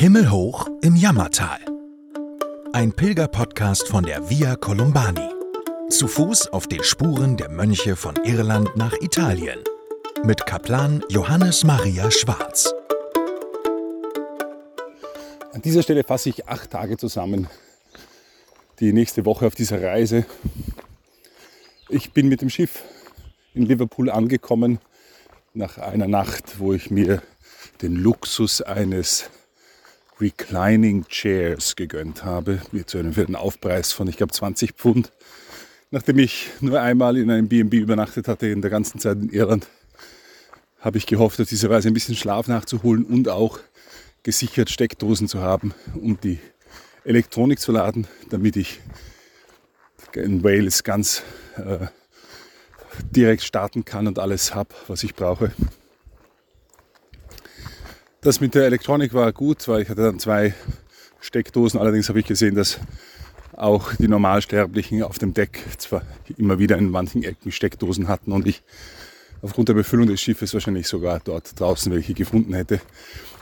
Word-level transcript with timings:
Himmelhoch 0.00 0.66
im 0.80 0.96
Jammertal. 0.96 1.58
Ein 2.72 2.94
Pilgerpodcast 2.94 3.86
von 3.86 4.02
der 4.02 4.30
Via 4.30 4.56
Columbani. 4.56 5.28
Zu 5.90 6.08
Fuß 6.08 6.54
auf 6.54 6.66
den 6.66 6.82
Spuren 6.82 7.36
der 7.36 7.50
Mönche 7.50 7.96
von 7.96 8.16
Irland 8.24 8.74
nach 8.78 8.94
Italien. 9.02 9.58
Mit 10.24 10.46
Kaplan 10.46 11.04
Johannes 11.10 11.64
Maria 11.64 12.10
Schwarz. 12.10 12.72
An 15.52 15.60
dieser 15.60 15.82
Stelle 15.82 16.02
fasse 16.02 16.30
ich 16.30 16.48
acht 16.48 16.70
Tage 16.70 16.96
zusammen. 16.96 17.48
Die 18.78 18.94
nächste 18.94 19.26
Woche 19.26 19.46
auf 19.46 19.54
dieser 19.54 19.82
Reise. 19.82 20.24
Ich 21.90 22.14
bin 22.14 22.30
mit 22.30 22.40
dem 22.40 22.48
Schiff 22.48 22.84
in 23.52 23.66
Liverpool 23.66 24.08
angekommen 24.08 24.78
nach 25.52 25.76
einer 25.76 26.08
Nacht, 26.08 26.58
wo 26.58 26.72
ich 26.72 26.90
mir 26.90 27.20
den 27.82 27.96
Luxus 27.96 28.62
eines 28.62 29.28
Reclining 30.20 31.06
Chairs 31.08 31.76
gegönnt 31.76 32.24
habe, 32.24 32.60
mir 32.72 32.86
zu 32.86 32.98
einem 32.98 33.14
den 33.14 33.36
Aufpreis 33.36 33.92
von, 33.92 34.08
ich 34.08 34.16
glaube, 34.16 34.32
20 34.32 34.72
Pfund. 34.72 35.12
Nachdem 35.90 36.18
ich 36.18 36.48
nur 36.60 36.80
einmal 36.80 37.16
in 37.16 37.30
einem 37.30 37.48
B&B 37.48 37.78
übernachtet 37.78 38.28
hatte 38.28 38.46
in 38.46 38.62
der 38.62 38.70
ganzen 38.70 39.00
Zeit 39.00 39.18
in 39.18 39.30
Irland, 39.30 39.66
habe 40.80 40.98
ich 40.98 41.06
gehofft, 41.06 41.40
auf 41.40 41.48
diese 41.48 41.68
Weise 41.70 41.88
ein 41.88 41.94
bisschen 41.94 42.16
Schlaf 42.16 42.48
nachzuholen 42.48 43.04
und 43.04 43.28
auch 43.28 43.58
gesichert 44.22 44.70
Steckdosen 44.70 45.28
zu 45.28 45.40
haben, 45.40 45.74
um 45.94 46.20
die 46.20 46.38
Elektronik 47.04 47.58
zu 47.58 47.72
laden, 47.72 48.06
damit 48.28 48.56
ich 48.56 48.80
in 50.14 50.44
Wales 50.44 50.84
ganz 50.84 51.22
äh, 51.56 51.86
direkt 53.10 53.42
starten 53.42 53.84
kann 53.84 54.06
und 54.06 54.18
alles 54.18 54.54
habe, 54.54 54.74
was 54.86 55.02
ich 55.02 55.14
brauche. 55.14 55.52
Das 58.22 58.38
mit 58.38 58.54
der 58.54 58.66
Elektronik 58.66 59.14
war 59.14 59.32
gut, 59.32 59.66
weil 59.66 59.80
ich 59.80 59.88
hatte 59.88 60.02
dann 60.02 60.18
zwei 60.18 60.52
Steckdosen. 61.20 61.80
Allerdings 61.80 62.10
habe 62.10 62.20
ich 62.20 62.26
gesehen, 62.26 62.54
dass 62.54 62.78
auch 63.52 63.94
die 63.94 64.08
Normalsterblichen 64.08 65.02
auf 65.02 65.18
dem 65.18 65.32
Deck 65.32 65.64
zwar 65.78 66.02
immer 66.36 66.58
wieder 66.58 66.76
in 66.76 66.90
manchen 66.90 67.22
Ecken 67.22 67.50
Steckdosen 67.50 68.08
hatten 68.08 68.32
und 68.32 68.46
ich 68.46 68.62
aufgrund 69.40 69.70
der 69.70 69.74
Befüllung 69.74 70.06
des 70.06 70.20
Schiffes 70.20 70.52
wahrscheinlich 70.52 70.86
sogar 70.86 71.20
dort 71.24 71.58
draußen 71.58 71.90
welche 71.90 72.12
gefunden 72.12 72.52
hätte. 72.52 72.82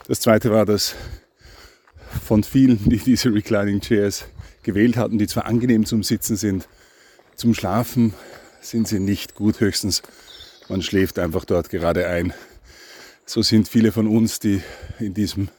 Das 0.07 0.21
zweite 0.21 0.53
war, 0.53 0.65
dass 0.65 0.95
von 2.25 2.45
vielen, 2.45 2.89
die 2.89 2.99
diese 2.99 3.35
Reclining 3.35 3.81
Chairs 3.81 4.27
gewählt 4.63 4.97
hatten, 4.97 5.19
die 5.19 5.27
zwar 5.27 5.47
angenehm 5.47 5.87
zum 5.87 6.05
Sitzen 6.05 6.37
sind, 6.37 6.69
zum 7.35 7.53
Schlafen 7.53 8.15
sind 8.61 8.87
sie 8.87 9.01
nicht 9.01 9.35
gut, 9.35 9.59
höchstens 9.59 10.03
man 10.69 10.83
schläft 10.83 11.19
einfach 11.19 11.45
dort 11.47 11.71
gerade 11.71 12.07
ein. 12.07 12.33
So 13.29 13.43
sind 13.43 13.69
viele 13.69 13.93
von 13.93 14.07
uns, 14.07 14.41
die 14.41 14.63
in 14.99 15.13
diesem 15.13 15.51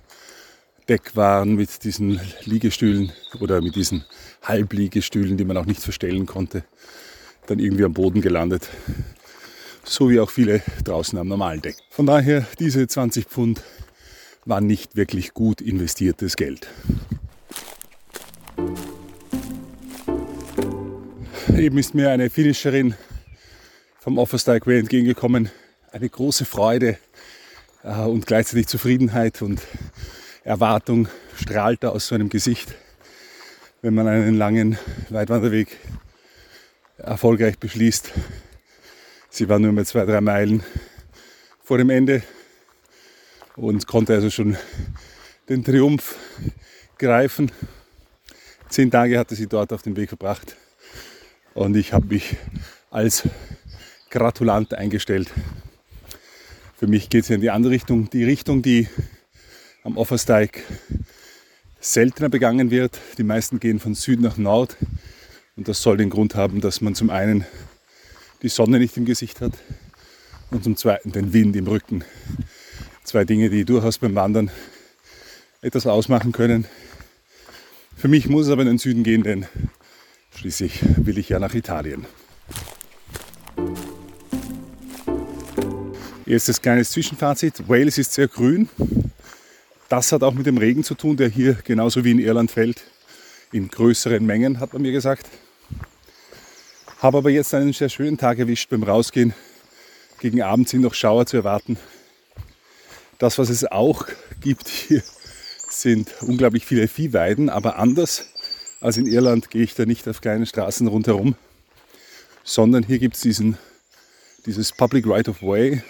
Deck 0.87 1.15
waren 1.15 1.53
mit 1.53 1.83
diesen 1.83 2.19
Liegestühlen 2.45 3.11
oder 3.39 3.61
mit 3.61 3.75
diesen 3.75 4.05
Halbliegestühlen, 4.41 5.37
die 5.37 5.45
man 5.45 5.55
auch 5.55 5.67
nicht 5.67 5.83
verstellen 5.83 6.25
konnte, 6.25 6.63
dann 7.45 7.59
irgendwie 7.59 7.83
am 7.83 7.93
Boden 7.93 8.21
gelandet. 8.21 8.67
So 9.83 10.09
wie 10.09 10.19
auch 10.19 10.31
viele 10.31 10.63
draußen 10.83 11.19
am 11.19 11.27
normalen 11.27 11.61
Deck. 11.61 11.75
Von 11.91 12.07
daher, 12.07 12.47
diese 12.57 12.87
20 12.87 13.27
Pfund 13.27 13.61
waren 14.45 14.65
nicht 14.65 14.95
wirklich 14.95 15.35
gut 15.35 15.61
investiertes 15.61 16.37
Geld. 16.37 16.67
Eben 21.55 21.77
ist 21.77 21.93
mir 21.93 22.09
eine 22.09 22.31
Finisherin 22.31 22.95
vom 23.99 24.17
Offersteig 24.17 24.65
Way 24.65 24.79
entgegengekommen. 24.79 25.51
Eine 25.91 26.09
große 26.09 26.45
Freude 26.45 26.97
und 27.83 28.25
gleichzeitig 28.25 28.67
Zufriedenheit 28.67 29.41
und 29.41 29.61
Erwartung 30.43 31.07
strahlte 31.35 31.91
aus 31.91 32.07
so 32.07 32.15
einem 32.15 32.29
Gesicht, 32.29 32.75
wenn 33.81 33.93
man 33.93 34.07
einen 34.07 34.35
langen 34.35 34.77
Weitwanderweg 35.09 35.77
erfolgreich 36.97 37.57
beschließt. 37.57 38.11
Sie 39.29 39.47
war 39.47 39.59
nur 39.59 39.71
mehr 39.71 39.85
zwei, 39.85 40.05
drei 40.05 40.21
Meilen 40.21 40.63
vor 41.63 41.77
dem 41.77 41.89
Ende 41.89 42.23
und 43.55 43.87
konnte 43.87 44.15
also 44.15 44.29
schon 44.29 44.57
den 45.47 45.63
Triumph 45.63 46.15
greifen. 46.97 47.51
Zehn 48.69 48.91
Tage 48.91 49.17
hatte 49.17 49.35
sie 49.35 49.47
dort 49.47 49.71
auf 49.71 49.83
dem 49.83 49.95
Weg 49.95 50.09
verbracht 50.09 50.55
und 51.53 51.77
ich 51.77 51.93
habe 51.93 52.07
mich 52.07 52.35
als 52.91 53.23
Gratulant 54.09 54.73
eingestellt. 54.73 55.31
Für 56.79 56.87
mich 56.87 57.09
geht 57.09 57.25
es 57.25 57.29
in 57.29 57.41
die 57.41 57.49
andere 57.49 57.73
Richtung, 57.73 58.09
die 58.09 58.23
Richtung, 58.23 58.61
die 58.61 58.87
am 59.83 59.97
Offersteig 59.97 60.63
seltener 61.81 62.29
begangen 62.29 62.71
wird. 62.71 62.97
Die 63.17 63.23
meisten 63.23 63.59
gehen 63.59 63.81
von 63.81 63.95
Süd 63.95 64.21
nach 64.21 64.37
Nord 64.37 64.77
und 65.57 65.67
das 65.67 65.81
soll 65.81 65.97
den 65.97 66.09
Grund 66.09 66.35
haben, 66.35 66.61
dass 66.61 66.79
man 66.79 66.95
zum 66.95 67.09
einen 67.09 67.43
die 68.43 68.47
Sonne 68.47 68.79
nicht 68.79 68.95
im 68.95 69.03
Gesicht 69.03 69.41
hat 69.41 69.51
und 70.51 70.63
zum 70.63 70.77
zweiten 70.77 71.11
den 71.11 71.33
Wind 71.33 71.57
im 71.57 71.67
Rücken. 71.67 72.05
Zwei 73.03 73.25
Dinge, 73.25 73.49
die 73.49 73.65
durchaus 73.65 73.97
beim 73.97 74.15
Wandern 74.15 74.49
etwas 75.61 75.85
ausmachen 75.85 76.31
können. 76.31 76.63
Für 77.97 78.07
mich 78.07 78.29
muss 78.29 78.45
es 78.45 78.53
aber 78.53 78.61
in 78.61 78.69
den 78.69 78.77
Süden 78.77 79.03
gehen, 79.03 79.23
denn 79.23 79.47
schließlich 80.33 80.79
will 80.95 81.17
ich 81.17 81.27
ja 81.27 81.39
nach 81.39 81.55
Italien. 81.55 82.05
Erstes 86.29 86.61
kleines 86.61 86.91
Zwischenfazit. 86.91 87.67
Wales 87.67 87.97
ist 87.97 88.13
sehr 88.13 88.27
grün. 88.27 88.69
Das 89.89 90.11
hat 90.11 90.21
auch 90.21 90.35
mit 90.35 90.45
dem 90.45 90.59
Regen 90.59 90.83
zu 90.83 90.93
tun, 90.93 91.17
der 91.17 91.27
hier 91.27 91.55
genauso 91.63 92.03
wie 92.03 92.11
in 92.11 92.19
Irland 92.19 92.51
fällt. 92.51 92.83
In 93.51 93.67
größeren 93.67 94.23
Mengen, 94.23 94.59
hat 94.59 94.71
man 94.73 94.83
mir 94.83 94.91
gesagt. 94.91 95.25
Habe 96.99 97.17
aber 97.17 97.31
jetzt 97.31 97.51
einen 97.55 97.73
sehr 97.73 97.89
schönen 97.89 98.19
Tag 98.19 98.37
erwischt 98.37 98.69
beim 98.69 98.83
Rausgehen. 98.83 99.33
Gegen 100.19 100.43
Abend 100.43 100.69
sind 100.69 100.81
noch 100.81 100.93
Schauer 100.93 101.25
zu 101.25 101.37
erwarten. 101.37 101.79
Das, 103.17 103.39
was 103.39 103.49
es 103.49 103.65
auch 103.65 104.05
gibt 104.39 104.67
hier, 104.67 105.01
sind 105.67 106.11
unglaublich 106.21 106.63
viele 106.63 106.87
Viehweiden, 106.87 107.49
aber 107.49 107.79
anders 107.79 108.29
als 108.81 108.97
in 108.97 109.07
Irland 109.07 109.49
gehe 109.49 109.63
ich 109.63 109.73
da 109.73 109.87
nicht 109.87 110.07
auf 110.07 110.21
kleinen 110.21 110.45
Straßen 110.45 110.85
rundherum, 110.85 111.33
sondern 112.43 112.83
hier 112.83 112.99
gibt 112.99 113.15
es 113.15 113.21
dieses 114.45 114.71
Public 114.73 115.07
Right 115.07 115.27
of 115.27 115.41
Way, 115.41 115.81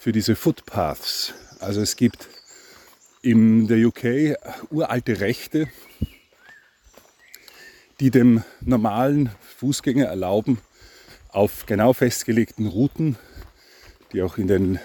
für 0.00 0.12
diese 0.12 0.34
Footpaths. 0.34 1.34
Also 1.58 1.82
es 1.82 1.94
gibt 1.94 2.26
in 3.20 3.68
der 3.68 3.86
UK 3.86 4.34
uralte 4.70 5.20
Rechte, 5.20 5.68
die 8.00 8.10
dem 8.10 8.42
normalen 8.62 9.28
Fußgänger 9.58 10.06
erlauben, 10.06 10.58
auf 11.28 11.66
genau 11.66 11.92
festgelegten 11.92 12.66
Routen, 12.66 13.18
die 14.14 14.22
auch 14.22 14.38
in 14.38 14.48
den, 14.48 14.78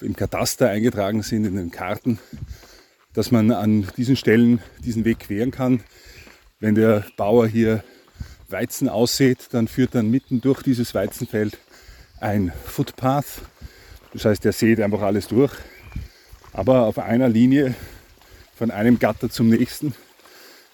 im 0.00 0.14
Kataster 0.14 0.70
eingetragen 0.70 1.24
sind, 1.24 1.44
in 1.44 1.56
den 1.56 1.72
Karten, 1.72 2.20
dass 3.14 3.32
man 3.32 3.50
an 3.50 3.88
diesen 3.96 4.14
Stellen 4.14 4.62
diesen 4.78 5.04
Weg 5.04 5.18
queren 5.18 5.50
kann. 5.50 5.82
Wenn 6.60 6.76
der 6.76 7.04
Bauer 7.16 7.48
hier 7.48 7.82
Weizen 8.48 8.88
aussät, 8.88 9.48
dann 9.50 9.66
führt 9.66 9.96
dann 9.96 10.08
mitten 10.08 10.40
durch 10.40 10.62
dieses 10.62 10.94
Weizenfeld 10.94 11.58
ein 12.20 12.52
Footpath. 12.64 13.42
Das 14.12 14.24
heißt, 14.24 14.44
er 14.46 14.52
sieht 14.52 14.80
einfach 14.80 15.02
alles 15.02 15.28
durch. 15.28 15.52
Aber 16.52 16.86
auf 16.86 16.98
einer 16.98 17.28
Linie 17.28 17.74
von 18.56 18.70
einem 18.70 18.98
Gatter 18.98 19.28
zum 19.28 19.48
nächsten 19.48 19.94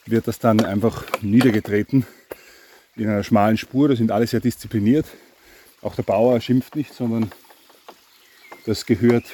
wird 0.07 0.29
das 0.29 0.39
dann 0.39 0.65
einfach 0.65 1.05
niedergetreten 1.23 2.07
in 2.97 3.09
einer 3.09 3.25
schmalen 3.25 3.57
Spur. 3.57 3.89
Da 3.89 3.97
sind 3.97 4.11
alle 4.11 4.27
sehr 4.27 4.41
diszipliniert. 4.41 5.07
Auch 5.83 5.95
der 5.95 6.03
Bauer 6.03 6.41
schimpft 6.41 6.77
nicht, 6.77 6.93
sondern 6.93 7.31
das 8.67 8.85
gehört 8.85 9.25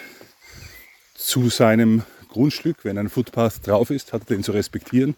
zu 1.15 1.49
seinem 1.49 2.05
Grundstück. 2.29 2.85
Wenn 2.85 2.99
ein 2.99 3.09
Footpath 3.09 3.67
drauf 3.67 3.91
ist, 3.91 4.13
hat 4.13 4.23
er 4.23 4.37
den 4.37 4.45
zu 4.45 4.53
respektieren. 4.53 5.17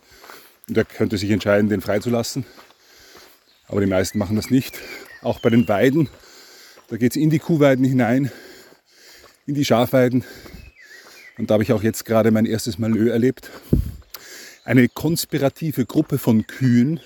Und 0.68 0.78
er 0.78 0.84
könnte 0.84 1.18
sich 1.18 1.30
entscheiden, 1.30 1.68
den 1.68 1.80
freizulassen. 1.80 2.46
Aber 3.66 3.80
die 3.80 3.86
meisten 3.86 4.18
machen 4.18 4.36
das 4.36 4.50
nicht. 4.50 4.78
Auch 5.20 5.40
bei 5.40 5.50
den 5.50 5.68
Weiden 5.68 6.08
da 6.88 6.96
geht 6.96 7.12
es 7.12 7.16
in 7.16 7.28
die 7.28 7.38
Kuhweiden 7.38 7.84
hinein, 7.84 8.32
in 9.46 9.54
die 9.54 9.64
Schafweiden. 9.64 10.24
Und 11.36 11.50
da 11.50 11.54
habe 11.54 11.62
ich 11.62 11.72
auch 11.72 11.82
jetzt 11.82 12.06
gerade 12.06 12.30
mein 12.30 12.46
erstes 12.46 12.78
Malheur 12.78 13.12
erlebt. 13.12 13.50
Eine 14.64 14.88
konspirative 14.88 15.84
Gruppe 15.84 16.18
von 16.18 16.46
Kühen 16.46 17.00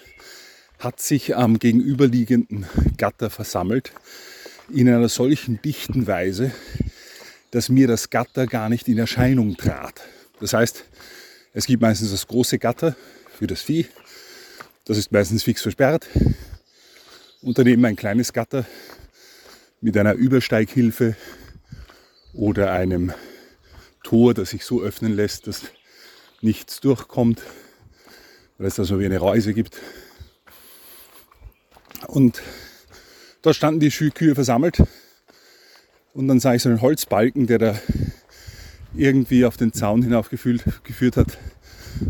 hat 0.78 1.00
sich 1.00 1.36
am 1.36 1.58
gegenüberliegenden 1.58 2.66
Gatter 2.96 3.28
versammelt 3.28 3.92
in 4.72 4.88
einer 4.88 5.08
solchen 5.08 5.60
dichten 5.62 6.06
Weise, 6.06 6.52
dass 7.50 7.68
mir 7.68 7.88
das 7.88 8.08
Gatter 8.08 8.46
gar 8.46 8.68
nicht 8.68 8.86
in 8.88 8.98
Erscheinung 8.98 9.56
trat. 9.56 10.00
Das 10.40 10.52
heißt, 10.52 10.84
es 11.54 11.66
gibt 11.66 11.82
meistens 11.82 12.12
das 12.12 12.26
große 12.28 12.58
Gatter 12.58 12.96
für 13.36 13.48
das 13.48 13.62
Vieh. 13.62 13.86
Das 14.84 14.96
ist 14.96 15.10
meistens 15.10 15.42
fix 15.42 15.60
versperrt. 15.60 16.06
Und 17.42 17.58
daneben 17.58 17.84
ein 17.84 17.96
kleines 17.96 18.32
Gatter 18.32 18.64
mit 19.82 19.96
einer 19.98 20.14
Übersteighilfe 20.14 21.16
oder 22.32 22.72
einem 22.72 23.12
Tor, 24.04 24.32
das 24.32 24.50
sich 24.50 24.64
so 24.64 24.80
öffnen 24.80 25.12
lässt, 25.12 25.48
dass 25.48 25.62
nichts 26.40 26.80
durchkommt, 26.80 27.42
weil 28.58 28.68
es 28.68 28.76
da 28.76 28.84
so 28.84 29.00
wie 29.00 29.06
eine 29.06 29.18
Reuse 29.18 29.52
gibt. 29.52 29.80
Und 32.06 32.40
da 33.42 33.52
standen 33.52 33.80
die 33.80 33.90
Kühe 33.90 34.34
versammelt 34.34 34.82
und 36.14 36.28
dann 36.28 36.38
sah 36.38 36.54
ich 36.54 36.62
so 36.62 36.68
einen 36.68 36.80
Holzbalken, 36.80 37.48
der 37.48 37.58
da 37.58 37.80
irgendwie 38.94 39.44
auf 39.44 39.56
den 39.56 39.72
Zaun 39.72 40.02
hinaufgeführt 40.02 40.62
geführt 40.84 41.16
hat. 41.16 41.38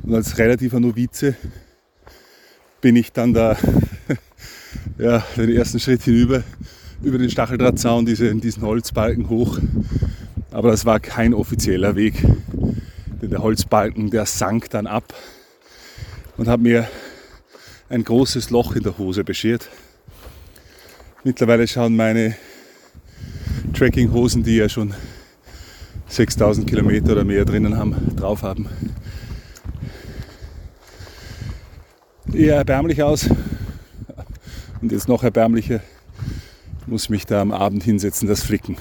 Und 0.03 0.15
als 0.15 0.37
relativer 0.37 0.79
Novize 0.79 1.37
bin 2.83 2.97
ich 2.97 3.13
dann 3.13 3.33
da 3.33 3.57
ja, 4.99 5.25
den 5.37 5.51
ersten 5.51 5.81
Schritt 5.81 6.03
hinüber, 6.03 6.45
über 7.03 7.19
den 7.19 7.31
Stacheldrahtzaun, 7.31 8.07
diese, 8.07 8.35
diesen 8.35 8.63
Holzbalken 8.63 9.29
hoch. 9.29 9.59
Aber 10.51 10.71
das 10.71 10.85
war 10.85 11.01
kein 11.01 11.35
offizieller 11.35 11.97
Weg, 11.97 12.15
denn 13.21 13.31
der 13.31 13.43
Holzbalken, 13.43 14.11
der 14.11 14.27
sank 14.27 14.71
dann 14.71 14.87
ab 14.87 15.15
und 16.37 16.49
hat 16.49 16.61
mir 16.61 16.89
ein 17.89 18.05
großes 18.05 18.51
Loch 18.51 18.77
in 18.77 18.83
der 18.83 18.99
Hose 18.99 19.25
beschert. 19.25 19.69
Mittlerweile 21.25 21.67
schauen 21.67 21.97
meine 21.97 22.37
Trekkinghosen, 23.75 24.43
die 24.43 24.57
ja 24.57 24.69
schon 24.69 24.95
6000 26.09 26.67
Kilometer 26.67 27.13
oder 27.13 27.25
mehr 27.25 27.45
drinnen 27.45 27.77
haben, 27.79 28.15
drauf 28.17 28.43
haben, 28.43 28.69
eher 32.33 32.57
erbärmlich 32.57 33.03
aus. 33.03 33.29
Und 34.81 34.91
jetzt 34.91 35.09
noch 35.09 35.23
erbärmlicher, 35.23 35.81
muss 36.87 37.09
mich 37.09 37.27
da 37.27 37.41
am 37.41 37.53
Abend 37.53 37.85
hinsetzen, 37.85 38.29
das 38.29 38.43
flicken. 38.43 38.77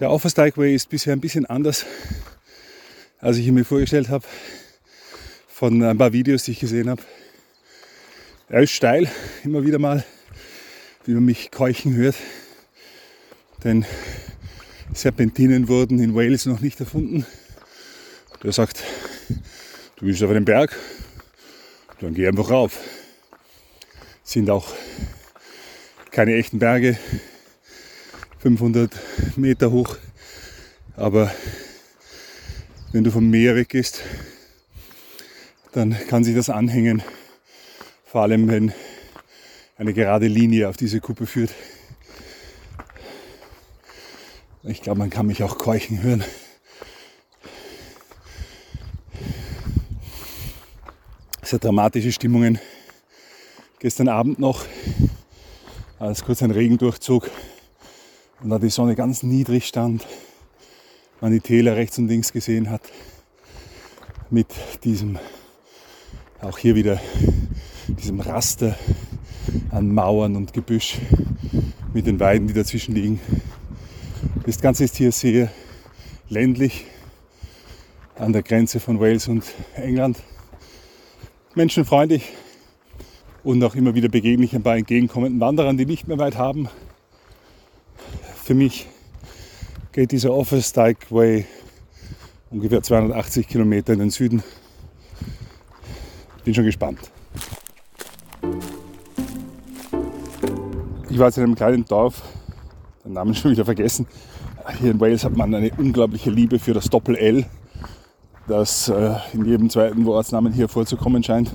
Der 0.00 0.10
Offersteig 0.10 0.56
Way 0.58 0.74
ist 0.74 0.88
bisher 0.88 1.12
ein 1.12 1.20
bisschen 1.20 1.46
anders, 1.46 1.86
als 3.20 3.36
ich 3.36 3.46
ihn 3.46 3.54
mir 3.54 3.64
vorgestellt 3.64 4.08
habe, 4.08 4.26
von 5.48 5.82
ein 5.82 5.98
paar 5.98 6.12
Videos, 6.12 6.44
die 6.44 6.50
ich 6.50 6.60
gesehen 6.60 6.90
habe. 6.90 7.02
Er 8.48 8.62
ist 8.62 8.72
steil, 8.72 9.10
immer 9.44 9.64
wieder 9.64 9.78
mal, 9.78 10.04
wie 11.04 11.12
man 11.12 11.24
mich 11.24 11.50
keuchen 11.50 11.94
hört. 11.94 12.16
Denn 13.62 13.86
Serpentinen 14.92 15.68
wurden 15.68 15.98
in 16.00 16.14
Wales 16.14 16.44
noch 16.46 16.60
nicht 16.60 16.80
erfunden. 16.80 17.24
Der 18.42 18.52
sagt, 18.52 18.82
du 19.96 20.04
bist 20.04 20.22
auf 20.22 20.30
einem 20.30 20.44
Berg, 20.44 20.76
dann 22.00 22.12
geh 22.12 22.28
einfach 22.28 22.50
rauf. 22.50 22.78
Sind 24.24 24.50
auch 24.50 24.66
keine 26.10 26.34
echten 26.34 26.58
Berge, 26.58 26.98
500 28.40 28.90
Meter 29.36 29.70
hoch, 29.70 29.96
aber 30.96 31.32
wenn 32.92 33.04
du 33.04 33.10
vom 33.10 33.30
Meer 33.30 33.54
weggehst, 33.54 34.00
dann 35.72 35.96
kann 36.08 36.24
sich 36.24 36.34
das 36.34 36.50
anhängen 36.50 37.02
vor 38.14 38.22
allem, 38.22 38.46
wenn 38.46 38.72
eine 39.76 39.92
gerade 39.92 40.28
Linie 40.28 40.68
auf 40.68 40.76
diese 40.76 41.00
Kuppe 41.00 41.26
führt. 41.26 41.52
Ich 44.62 44.82
glaube, 44.82 45.00
man 45.00 45.10
kann 45.10 45.26
mich 45.26 45.42
auch 45.42 45.58
keuchen 45.58 46.00
hören. 46.00 46.22
Sehr 51.42 51.58
dramatische 51.58 52.12
Stimmungen. 52.12 52.60
Gestern 53.84 54.08
Abend 54.08 54.38
noch, 54.38 54.64
als 55.98 56.24
kurz 56.24 56.42
ein 56.42 56.50
Regendurchzug 56.50 57.30
und 58.42 58.48
da 58.48 58.58
die 58.58 58.70
Sonne 58.70 58.94
ganz 58.94 59.22
niedrig 59.22 59.66
stand, 59.66 60.06
man 61.20 61.32
die 61.32 61.40
Täler 61.40 61.76
rechts 61.76 61.98
und 61.98 62.08
links 62.08 62.32
gesehen 62.32 62.70
hat, 62.70 62.80
mit 64.30 64.46
diesem, 64.84 65.18
auch 66.40 66.56
hier 66.56 66.76
wieder 66.76 66.98
diesem 67.86 68.20
Raster 68.20 68.74
an 69.70 69.92
Mauern 69.92 70.34
und 70.34 70.54
Gebüsch 70.54 70.96
mit 71.92 72.06
den 72.06 72.18
Weiden, 72.18 72.48
die 72.48 72.54
dazwischen 72.54 72.94
liegen. 72.94 73.20
Das 74.46 74.62
Ganze 74.62 74.84
ist 74.84 74.96
hier 74.96 75.12
sehr 75.12 75.52
ländlich 76.30 76.86
an 78.14 78.32
der 78.32 78.42
Grenze 78.42 78.80
von 78.80 78.98
Wales 78.98 79.28
und 79.28 79.44
England. 79.76 80.22
Menschenfreundlich 81.54 82.32
und 83.44 83.62
auch 83.62 83.74
immer 83.74 83.94
wieder 83.94 84.08
begegne 84.08 84.44
ich 84.44 84.54
ein 84.54 84.62
paar 84.62 84.76
entgegenkommenden 84.76 85.40
Wanderern, 85.40 85.76
die 85.76 85.86
nicht 85.86 86.08
mehr 86.08 86.18
weit 86.18 86.36
haben. 86.36 86.68
Für 88.42 88.54
mich 88.54 88.88
geht 89.92 90.10
dieser 90.10 90.32
Office 90.32 90.72
Dyke 90.72 91.06
Way 91.10 91.46
ungefähr 92.50 92.82
280 92.82 93.46
Kilometer 93.46 93.92
in 93.92 93.98
den 94.00 94.10
Süden. 94.10 94.42
Bin 96.44 96.54
schon 96.54 96.64
gespannt. 96.64 96.98
Ich 101.10 101.18
war 101.18 101.26
jetzt 101.26 101.36
in 101.36 101.44
einem 101.44 101.54
kleinen 101.54 101.84
Dorf, 101.84 102.22
den 103.04 103.12
Namen 103.12 103.34
schon 103.34 103.52
wieder 103.52 103.64
vergessen. 103.64 104.06
Hier 104.80 104.90
in 104.90 105.00
Wales 105.00 105.24
hat 105.24 105.36
man 105.36 105.54
eine 105.54 105.70
unglaubliche 105.76 106.30
Liebe 106.30 106.58
für 106.58 106.72
das 106.72 106.88
Doppel-L, 106.88 107.44
das 108.48 108.88
äh, 108.88 109.14
in 109.32 109.44
jedem 109.44 109.68
zweiten 109.70 110.06
Ortsnamen 110.06 110.52
hier 110.52 110.68
vorzukommen 110.68 111.22
scheint. 111.22 111.52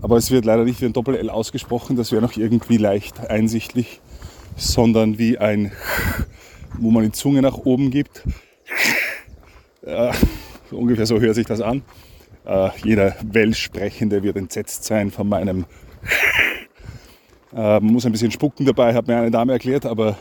Aber 0.00 0.16
es 0.16 0.30
wird 0.30 0.44
leider 0.44 0.64
nicht 0.64 0.80
wie 0.80 0.86
ein 0.86 0.92
Doppel-L 0.92 1.28
ausgesprochen, 1.28 1.96
das 1.96 2.12
wäre 2.12 2.22
noch 2.22 2.36
irgendwie 2.36 2.76
leicht 2.76 3.18
einsichtlich, 3.30 4.00
sondern 4.56 5.18
wie 5.18 5.38
ein, 5.38 5.72
wo 6.78 6.90
man 6.90 7.04
die 7.04 7.12
Zunge 7.12 7.42
nach 7.42 7.58
oben 7.58 7.90
gibt. 7.90 8.22
Äh, 9.82 10.12
ungefähr 10.70 11.06
so 11.06 11.18
hört 11.18 11.34
sich 11.34 11.46
das 11.46 11.62
an. 11.62 11.82
Äh, 12.44 12.68
jeder 12.84 13.16
Welschsprechende 13.22 14.22
wird 14.22 14.36
entsetzt 14.36 14.84
sein 14.84 15.10
von 15.10 15.26
meinem 15.28 15.64
äh, 17.54 17.80
man 17.80 17.84
muss 17.84 18.04
ein 18.04 18.12
bisschen 18.12 18.30
spucken 18.30 18.66
dabei, 18.66 18.92
hat 18.92 19.06
mir 19.06 19.16
eine 19.16 19.30
Dame 19.30 19.52
erklärt, 19.52 19.86
aber 19.86 20.18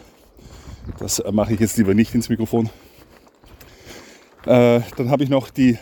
das 0.99 1.21
mache 1.31 1.53
ich 1.53 1.59
jetzt 1.59 1.75
lieber 1.77 1.93
nicht 1.93 2.15
ins 2.15 2.29
Mikrofon. 2.29 2.69
Äh, 4.45 4.81
dann 4.95 5.09
habe 5.09 5.23
ich 5.23 5.29
noch 5.29 5.49
die 5.49 5.77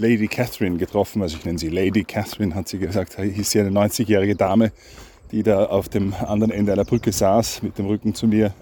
Lady 0.00 0.28
Catherine 0.28 0.78
getroffen, 0.78 1.20
also 1.20 1.36
ich 1.36 1.44
nenne 1.44 1.58
sie 1.58 1.68
Lady 1.68 2.04
Catherine, 2.04 2.54
hat 2.54 2.68
sie 2.68 2.78
gesagt, 2.78 3.16
hieß 3.20 3.50
sie 3.50 3.60
eine 3.60 3.70
90-jährige 3.70 4.34
Dame, 4.34 4.72
die 5.30 5.42
da 5.42 5.66
auf 5.66 5.88
dem 5.88 6.14
anderen 6.14 6.50
Ende 6.50 6.72
einer 6.72 6.84
Brücke 6.86 7.12
saß, 7.12 7.62
mit 7.62 7.78
dem 7.78 7.86
Rücken 7.86 8.14
zu 8.14 8.26
mir. 8.26 8.54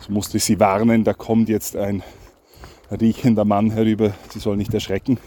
So 0.00 0.12
musste 0.12 0.36
ich 0.36 0.44
sie 0.44 0.58
warnen, 0.58 1.04
da 1.04 1.14
kommt 1.14 1.48
jetzt 1.48 1.76
ein 1.76 2.02
riechender 2.90 3.44
Mann 3.44 3.70
herüber, 3.70 4.14
sie 4.30 4.40
soll 4.40 4.56
nicht 4.56 4.74
erschrecken. 4.74 5.18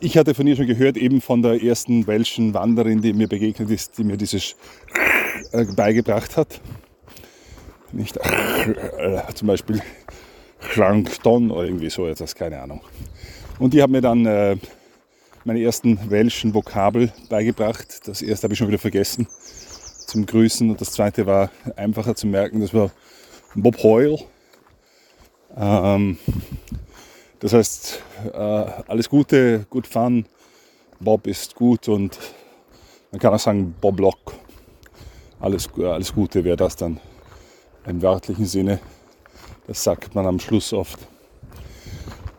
Ich 0.00 0.16
hatte 0.16 0.34
von 0.34 0.46
ihr 0.46 0.56
schon 0.56 0.66
gehört, 0.66 0.96
eben 0.96 1.20
von 1.20 1.42
der 1.42 1.62
ersten 1.62 2.06
welschen 2.06 2.54
Wanderin, 2.54 3.02
die 3.02 3.12
mir 3.12 3.28
begegnet 3.28 3.70
ist, 3.70 3.98
die 3.98 4.04
mir 4.04 4.16
dieses 4.16 4.56
äh, 5.52 5.64
beigebracht 5.64 6.36
hat. 6.36 6.60
Nicht 7.92 8.16
äh, 8.16 9.22
zum 9.34 9.48
Beispiel 9.48 9.82
Plankton 10.58 11.50
oder 11.50 11.66
irgendwie 11.66 11.90
so 11.90 12.06
etwas, 12.06 12.34
keine 12.34 12.60
Ahnung. 12.60 12.80
Und 13.58 13.74
die 13.74 13.82
hat 13.82 13.90
mir 13.90 14.00
dann 14.00 14.26
äh, 14.26 14.56
meine 15.44 15.62
ersten 15.62 16.10
welschen 16.10 16.54
Vokabel 16.54 17.12
beigebracht. 17.28 18.06
Das 18.08 18.22
erste 18.22 18.44
habe 18.44 18.54
ich 18.54 18.58
schon 18.58 18.68
wieder 18.68 18.78
vergessen 18.78 19.26
zum 20.06 20.26
Grüßen 20.26 20.70
und 20.70 20.80
das 20.80 20.92
zweite 20.92 21.26
war 21.26 21.50
einfacher 21.76 22.14
zu 22.14 22.26
merken, 22.26 22.60
das 22.60 22.72
war 22.72 22.90
Bob 23.54 23.82
Hoyle. 23.82 24.18
Ähm, 25.56 26.18
das 27.40 27.52
heißt, 27.52 28.02
äh, 28.32 28.36
alles 28.36 29.08
Gute, 29.08 29.66
gut 29.70 29.86
Fun, 29.86 30.26
Bob 31.00 31.26
ist 31.26 31.54
gut 31.54 31.88
und 31.88 32.18
man 33.10 33.20
kann 33.20 33.34
auch 33.34 33.38
sagen 33.38 33.74
Bob 33.80 33.98
Lock 34.00 34.34
alles, 35.40 35.68
alles 35.78 36.14
Gute 36.14 36.42
wäre 36.42 36.56
das 36.56 36.76
dann 36.76 37.00
im 37.86 38.00
wörtlichen 38.00 38.46
Sinne. 38.46 38.80
Das 39.66 39.82
sagt 39.82 40.14
man 40.14 40.26
am 40.26 40.40
Schluss 40.40 40.72
oft. 40.72 40.98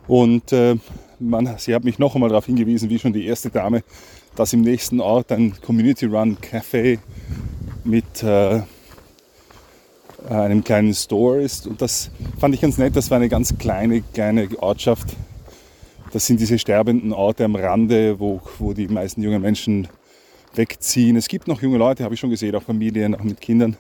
Und 0.08 0.52
äh, 0.54 0.76
man, 1.20 1.58
sie 1.58 1.74
hat 1.74 1.84
mich 1.84 2.00
noch 2.00 2.16
einmal 2.16 2.30
darauf 2.30 2.46
hingewiesen, 2.46 2.90
wie 2.90 3.00
schon 3.00 3.14
die 3.14 3.26
erste 3.26 3.50
Dame, 3.50 3.84
dass 4.36 4.54
im 4.54 4.62
nächsten 4.62 5.00
Ort 5.00 5.32
ein 5.32 5.54
Community 5.62 6.06
Run 6.06 6.38
Café 6.38 7.00
mit 7.84 8.24
äh, 8.24 8.62
einem 10.30 10.64
kleinen 10.64 10.94
Store 10.94 11.42
ist. 11.42 11.68
Und 11.68 11.82
das 11.82 12.10
fand 12.40 12.56
ich 12.56 12.62
ganz 12.62 12.78
nett. 12.78 12.96
Das 12.96 13.10
war 13.10 13.18
eine 13.18 13.30
ganz 13.30 13.58
kleine, 13.58 14.02
kleine 14.02 14.50
Ortschaft. 14.60 15.16
Das 16.12 16.26
sind 16.26 16.40
diese 16.40 16.58
sterbenden 16.58 17.14
Orte 17.14 17.46
am 17.46 17.56
Rande, 17.56 18.20
wo, 18.20 18.42
wo 18.60 18.74
die 18.74 18.88
meisten 18.88 19.22
jungen 19.22 19.42
Menschen 19.42 19.88
wegziehen. 20.54 21.18
Es 21.18 21.28
gibt 21.28 21.48
noch 21.48 21.62
junge 21.62 21.78
Leute, 21.78 22.04
habe 22.04 22.14
ich 22.14 22.20
schon 22.20 22.30
gesehen, 22.30 22.56
auch 22.56 22.64
Familien, 22.64 23.16
auch 23.16 23.24
mit 23.24 23.42
Kindern. 23.42 23.78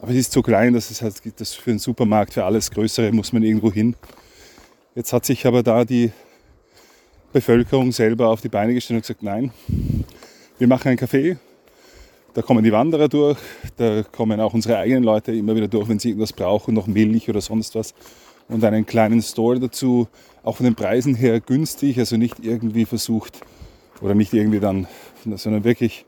Aber 0.00 0.10
es 0.10 0.18
ist 0.18 0.32
so 0.32 0.42
klein, 0.42 0.74
dass 0.74 0.90
es 0.90 1.00
halt 1.00 1.14
das 1.36 1.54
für 1.54 1.70
einen 1.70 1.78
Supermarkt, 1.78 2.34
für 2.34 2.44
alles 2.44 2.70
Größere 2.70 3.12
muss 3.12 3.32
man 3.32 3.42
irgendwo 3.42 3.72
hin. 3.72 3.94
Jetzt 4.94 5.12
hat 5.12 5.24
sich 5.24 5.46
aber 5.46 5.62
da 5.62 5.84
die 5.84 6.12
Bevölkerung 7.32 7.92
selber 7.92 8.28
auf 8.28 8.40
die 8.40 8.48
Beine 8.48 8.74
gestellt 8.74 8.98
und 8.98 9.02
gesagt, 9.02 9.22
nein, 9.22 9.50
wir 10.58 10.68
machen 10.68 10.88
ein 10.88 10.98
Café. 10.98 11.38
Da 12.34 12.40
kommen 12.40 12.64
die 12.64 12.72
Wanderer 12.72 13.08
durch, 13.08 13.38
da 13.76 14.02
kommen 14.04 14.40
auch 14.40 14.54
unsere 14.54 14.78
eigenen 14.78 15.02
Leute 15.02 15.32
immer 15.32 15.54
wieder 15.54 15.68
durch, 15.68 15.88
wenn 15.88 15.98
sie 15.98 16.10
irgendwas 16.10 16.32
brauchen, 16.32 16.72
noch 16.74 16.86
Milch 16.86 17.28
oder 17.28 17.40
sonst 17.40 17.74
was. 17.74 17.94
Und 18.48 18.64
einen 18.64 18.86
kleinen 18.86 19.20
Store 19.20 19.60
dazu, 19.60 20.08
auch 20.42 20.56
von 20.56 20.64
den 20.64 20.74
Preisen 20.74 21.14
her 21.14 21.40
günstig, 21.40 21.98
also 21.98 22.16
nicht 22.16 22.36
irgendwie 22.42 22.86
versucht 22.86 23.40
oder 24.00 24.14
nicht 24.14 24.32
irgendwie 24.32 24.60
dann, 24.60 24.86
sondern 25.36 25.64
wirklich, 25.64 26.06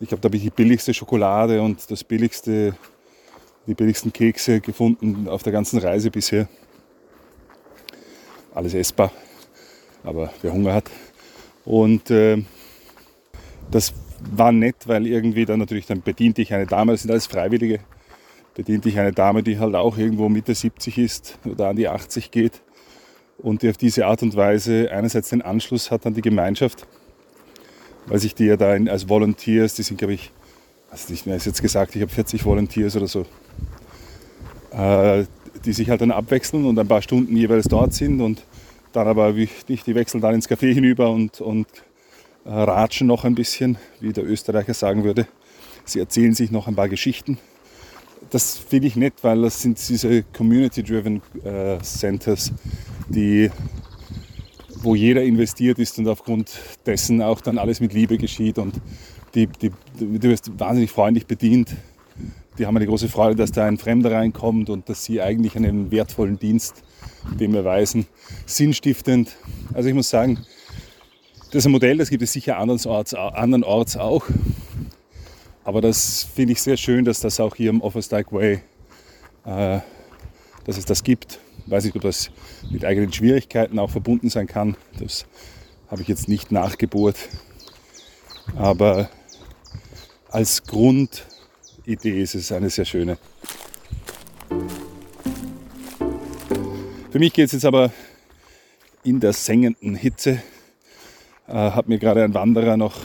ich 0.00 0.08
glaube, 0.08 0.22
da 0.22 0.28
habe 0.28 0.36
ich 0.36 0.42
die 0.42 0.50
billigste 0.50 0.94
Schokolade 0.94 1.60
und 1.60 1.90
das 1.90 2.04
billigste, 2.04 2.74
die 3.66 3.74
billigsten 3.74 4.12
Kekse 4.12 4.60
gefunden 4.60 5.28
auf 5.28 5.42
der 5.42 5.52
ganzen 5.52 5.78
Reise 5.78 6.10
bisher. 6.10 6.48
Alles 8.54 8.74
essbar, 8.74 9.12
aber 10.04 10.32
wer 10.42 10.52
Hunger 10.52 10.74
hat. 10.74 10.90
Und 11.64 12.10
äh, 12.10 12.42
das 13.70 13.92
war 14.32 14.52
nett, 14.52 14.76
weil 14.86 15.06
irgendwie 15.06 15.44
dann 15.44 15.58
natürlich, 15.58 15.86
dann 15.86 16.02
bediente 16.02 16.42
ich 16.42 16.52
eine 16.52 16.66
Dame, 16.66 16.92
das 16.92 17.02
sind 17.02 17.10
alles 17.10 17.26
Freiwillige, 17.26 17.80
bediente 18.54 18.88
ich 18.88 18.98
eine 18.98 19.12
Dame, 19.12 19.42
die 19.42 19.58
halt 19.58 19.74
auch 19.74 19.96
irgendwo 19.96 20.28
Mitte 20.28 20.54
70 20.54 20.98
ist 20.98 21.38
oder 21.44 21.68
an 21.68 21.76
die 21.76 21.88
80 21.88 22.30
geht 22.30 22.62
und 23.38 23.62
die 23.62 23.70
auf 23.70 23.76
diese 23.76 24.06
Art 24.06 24.22
und 24.22 24.36
Weise 24.36 24.90
einerseits 24.90 25.30
den 25.30 25.42
Anschluss 25.42 25.90
hat 25.90 26.06
an 26.06 26.14
die 26.14 26.22
Gemeinschaft, 26.22 26.86
weil 28.06 28.18
sich 28.18 28.34
die 28.34 28.44
ja 28.44 28.56
da 28.56 28.72
als 28.72 29.08
Volunteers, 29.08 29.74
die 29.74 29.82
sind 29.82 29.96
glaube 29.98 30.14
ich, 30.14 30.30
also 30.90 31.10
nicht 31.12 31.26
mehr 31.26 31.36
ist 31.36 31.46
jetzt 31.46 31.62
gesagt, 31.62 31.94
ich 31.96 32.02
habe 32.02 32.12
40 32.12 32.44
Volunteers 32.44 32.96
oder 32.96 33.06
so, 33.06 33.26
äh, 34.72 35.24
die 35.64 35.72
sich 35.72 35.88
halt 35.88 36.00
dann 36.00 36.10
abwechseln 36.10 36.64
und 36.66 36.78
ein 36.78 36.88
paar 36.88 37.02
Stunden 37.02 37.36
jeweils 37.36 37.68
dort 37.68 37.94
sind 37.94 38.20
und 38.20 38.42
dann 38.92 39.08
aber 39.08 39.32
nicht, 39.32 39.86
die 39.86 39.94
wechseln 39.94 40.20
dann 40.20 40.34
ins 40.34 40.48
Café 40.48 40.72
hinüber 40.72 41.10
und, 41.10 41.40
und 41.40 41.66
äh, 42.44 42.50
ratschen 42.50 43.06
noch 43.06 43.24
ein 43.24 43.34
bisschen, 43.34 43.78
wie 44.00 44.12
der 44.12 44.24
Österreicher 44.24 44.74
sagen 44.74 45.04
würde. 45.04 45.26
Sie 45.84 45.98
erzählen 45.98 46.34
sich 46.34 46.50
noch 46.50 46.68
ein 46.68 46.76
paar 46.76 46.88
Geschichten. 46.88 47.38
Das 48.30 48.56
finde 48.56 48.88
ich 48.88 48.96
nett, 48.96 49.14
weil 49.22 49.42
das 49.42 49.62
sind 49.62 49.78
diese 49.88 50.22
Community-Driven 50.22 51.22
äh, 51.44 51.78
Centers, 51.82 52.52
die, 53.08 53.50
wo 54.82 54.94
jeder 54.94 55.22
investiert 55.22 55.78
ist 55.78 55.98
und 55.98 56.06
aufgrund 56.06 56.52
dessen 56.86 57.22
auch 57.22 57.40
dann 57.40 57.58
alles 57.58 57.80
mit 57.80 57.92
Liebe 57.92 58.18
geschieht 58.18 58.58
und 58.58 58.74
die, 59.34 59.46
die, 59.46 59.70
du 59.98 60.22
wirst 60.22 60.58
wahnsinnig 60.58 60.90
freundlich 60.90 61.26
bedient. 61.26 61.70
Die 62.58 62.66
haben 62.66 62.76
eine 62.76 62.86
große 62.86 63.08
Freude, 63.08 63.36
dass 63.36 63.52
da 63.52 63.64
ein 63.64 63.78
Fremder 63.78 64.12
reinkommt 64.12 64.70
und 64.70 64.88
dass 64.88 65.04
sie 65.04 65.22
eigentlich 65.22 65.56
einen 65.56 65.90
wertvollen 65.90 66.38
Dienst 66.38 66.82
dem 67.38 67.54
erweisen. 67.54 68.06
Sinnstiftend. 68.46 69.36
Also 69.72 69.88
ich 69.88 69.94
muss 69.94 70.10
sagen, 70.10 70.38
das 71.46 71.56
ist 71.56 71.66
ein 71.66 71.72
Modell, 71.72 71.98
das 71.98 72.10
gibt 72.10 72.22
es 72.22 72.32
sicher 72.32 72.58
andernorts, 72.58 73.14
andernorts 73.14 73.96
auch. 73.96 74.24
Aber 75.64 75.80
das 75.80 76.26
finde 76.34 76.52
ich 76.52 76.62
sehr 76.62 76.76
schön, 76.76 77.04
dass 77.04 77.20
das 77.20 77.40
auch 77.40 77.54
hier 77.56 77.70
im 77.70 77.80
Offersteig 77.80 78.32
Way, 78.32 78.62
äh, 79.44 79.80
dass 80.64 80.78
es 80.78 80.84
das 80.84 81.02
gibt. 81.02 81.38
Weiß 81.66 81.84
nicht, 81.84 81.96
ob 81.96 82.02
das 82.02 82.30
mit 82.70 82.84
eigenen 82.84 83.12
Schwierigkeiten 83.12 83.78
auch 83.78 83.90
verbunden 83.90 84.30
sein 84.30 84.46
kann. 84.46 84.76
Das 84.98 85.26
habe 85.88 86.02
ich 86.02 86.08
jetzt 86.08 86.28
nicht 86.28 86.52
nachgebohrt. 86.52 87.16
Aber 88.56 89.10
als 90.30 90.62
Grundidee 90.62 92.22
ist 92.22 92.34
es 92.34 92.52
eine 92.52 92.70
sehr 92.70 92.84
schöne. 92.84 93.18
Für 97.10 97.18
mich 97.18 97.32
geht 97.32 97.46
es 97.46 97.52
jetzt 97.52 97.64
aber 97.64 97.90
in 99.02 99.18
der 99.18 99.32
sengenden 99.32 99.96
Hitze. 99.96 100.40
Äh, 101.48 101.52
hat 101.52 101.88
mir 101.88 101.98
gerade 101.98 102.22
ein 102.22 102.34
Wanderer 102.34 102.76
noch, 102.76 103.00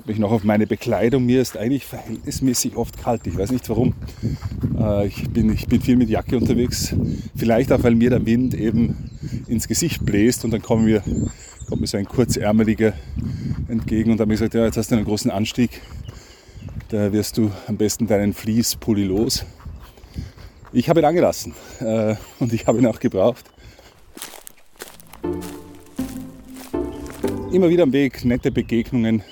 habe 0.00 0.10
ich 0.10 0.18
noch 0.18 0.32
auf 0.32 0.42
meine 0.42 0.66
Bekleidung, 0.66 1.24
mir 1.24 1.40
ist 1.40 1.56
eigentlich 1.56 1.86
verhältnismäßig 1.86 2.74
oft 2.74 3.00
kalt, 3.00 3.24
ich 3.28 3.38
weiß 3.38 3.52
nicht 3.52 3.68
warum. 3.68 3.94
Äh, 4.76 5.06
ich, 5.06 5.30
bin, 5.30 5.52
ich 5.52 5.68
bin 5.68 5.80
viel 5.80 5.94
mit 5.94 6.10
Jacke 6.10 6.36
unterwegs, 6.36 6.92
vielleicht 7.36 7.70
auch, 7.70 7.84
weil 7.84 7.94
mir 7.94 8.10
der 8.10 8.26
Wind 8.26 8.52
eben 8.54 9.10
ins 9.46 9.68
Gesicht 9.68 10.04
bläst 10.04 10.44
und 10.44 10.50
dann 10.50 10.62
kommen 10.62 10.84
wir, 10.84 11.04
kommt 11.68 11.82
mir 11.82 11.86
so 11.86 11.96
ein 11.96 12.06
kurzärmeliger 12.06 12.94
entgegen 13.68 14.10
und 14.10 14.18
habe 14.18 14.26
mir 14.26 14.34
gesagt, 14.34 14.54
ja, 14.54 14.64
jetzt 14.64 14.76
hast 14.76 14.90
du 14.90 14.96
einen 14.96 15.04
großen 15.04 15.30
Anstieg, 15.30 15.82
da 16.88 17.12
wirst 17.12 17.38
du 17.38 17.52
am 17.68 17.76
besten 17.76 18.08
deinen 18.08 18.32
Fließpulli 18.32 19.04
los. 19.04 19.46
Ich 20.74 20.88
habe 20.90 21.00
ihn 21.00 21.06
angelassen 21.06 21.54
äh, 21.80 22.16
und 22.40 22.52
ich 22.52 22.66
habe 22.66 22.78
ihn 22.78 22.86
auch 22.86 23.00
gebraucht. 23.00 23.44
immer 27.54 27.68
wieder 27.68 27.84
am 27.84 27.92
Weg 27.92 28.24
nette 28.24 28.50
Begegnungen. 28.50 29.22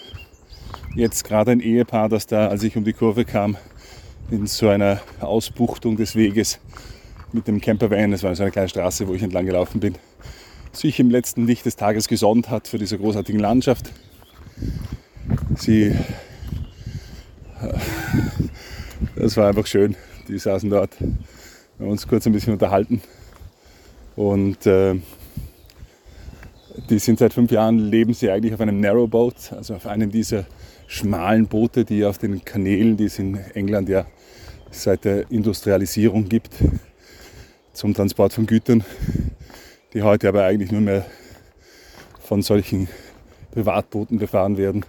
Jetzt 0.95 1.25
gerade 1.25 1.51
ein 1.51 1.59
Ehepaar, 1.59 2.09
das 2.09 2.29
da, 2.29 2.47
als 2.47 2.63
ich 2.63 2.77
um 2.77 2.85
die 2.85 2.93
Kurve 2.93 3.25
kam, 3.25 3.57
in 4.31 4.47
so 4.47 4.69
einer 4.69 5.01
Ausbuchtung 5.19 5.97
des 5.97 6.15
Weges 6.15 6.61
mit 7.33 7.49
dem 7.49 7.61
Campervan, 7.61 8.13
das 8.13 8.23
war 8.23 8.37
so 8.37 8.45
eine 8.45 8.53
kleine 8.53 8.69
Straße, 8.69 9.09
wo 9.09 9.15
ich 9.15 9.23
entlang 9.23 9.45
gelaufen 9.45 9.81
bin, 9.81 9.97
sich 10.71 11.01
im 11.01 11.11
letzten 11.11 11.49
Licht 11.49 11.67
des 11.67 11.75
Tages 11.75 12.07
gesonnt 12.07 12.49
hat 12.49 12.69
für 12.69 12.79
diese 12.79 12.97
großartigen 12.97 13.41
Landschaft. 13.41 13.91
Sie, 15.57 15.87
äh, 17.61 17.75
das 19.17 19.37
war 19.37 19.49
einfach 19.49 19.67
schön. 19.67 19.97
Die 20.29 20.39
saßen 20.39 20.71
dort, 20.71 20.93
wir 21.85 21.91
uns 21.91 22.07
kurz 22.07 22.27
ein 22.27 22.33
bisschen 22.33 22.53
unterhalten 22.53 23.01
und 24.17 24.67
äh, 24.67 24.97
die 26.89 26.99
sind 26.99 27.19
seit 27.19 27.33
fünf 27.33 27.51
Jahren, 27.51 27.79
leben 27.79 28.15
sie 28.15 28.31
eigentlich 28.31 28.55
auf 28.55 28.61
einem 28.61 28.81
Narrowboat, 28.81 29.53
also 29.53 29.75
auf 29.75 29.87
einem 29.87 30.11
dieser 30.11 30.47
schmalen 30.87 31.47
Boote, 31.47 31.85
die 31.85 32.05
auf 32.05 32.19
den 32.19 32.45
Kanälen, 32.45 32.97
die 32.97 33.05
es 33.05 33.19
in 33.19 33.37
England 33.55 33.89
ja 33.89 34.07
seit 34.71 35.05
der 35.05 35.31
Industrialisierung 35.31 36.29
gibt, 36.29 36.55
zum 37.73 37.95
Transport 37.95 38.33
von 38.33 38.47
Gütern, 38.47 38.85
die 39.93 40.03
heute 40.03 40.29
aber 40.29 40.45
eigentlich 40.45 40.73
nur 40.73 40.81
mehr 40.81 41.07
von 42.21 42.43
solchen 42.43 42.89
Privatbooten 43.53 44.19
befahren 44.19 44.57
werden. 44.57 44.85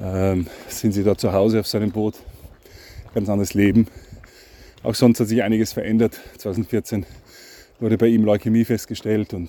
Ähm, 0.00 0.46
sind 0.68 0.92
sie 0.92 1.04
da 1.04 1.16
zu 1.16 1.32
Hause 1.32 1.60
auf 1.60 1.66
seinem 1.66 1.90
Boot, 1.90 2.14
ganz 3.14 3.28
anderes 3.28 3.52
Leben. 3.52 3.88
Auch 4.84 4.96
sonst 4.96 5.20
hat 5.20 5.28
sich 5.28 5.44
einiges 5.44 5.72
verändert. 5.72 6.18
2014 6.38 7.06
wurde 7.78 7.96
bei 7.96 8.08
ihm 8.08 8.24
Leukämie 8.24 8.64
festgestellt 8.64 9.32
und 9.32 9.48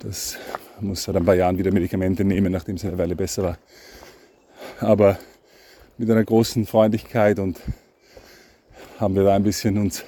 das 0.00 0.36
muss 0.80 1.04
seit 1.04 1.14
ein 1.14 1.24
paar 1.24 1.36
Jahren 1.36 1.58
wieder 1.58 1.72
Medikamente 1.72 2.24
nehmen, 2.24 2.50
nachdem 2.50 2.74
es 2.74 2.84
eine 2.84 2.98
Weile 2.98 3.14
besser 3.14 3.44
war. 3.44 3.58
Aber 4.80 5.16
mit 5.96 6.10
einer 6.10 6.24
großen 6.24 6.66
Freundlichkeit 6.66 7.38
und 7.38 7.60
haben 8.98 9.14
wir 9.14 9.22
da 9.22 9.36
ein 9.36 9.44
bisschen 9.44 9.78
uns 9.78 10.04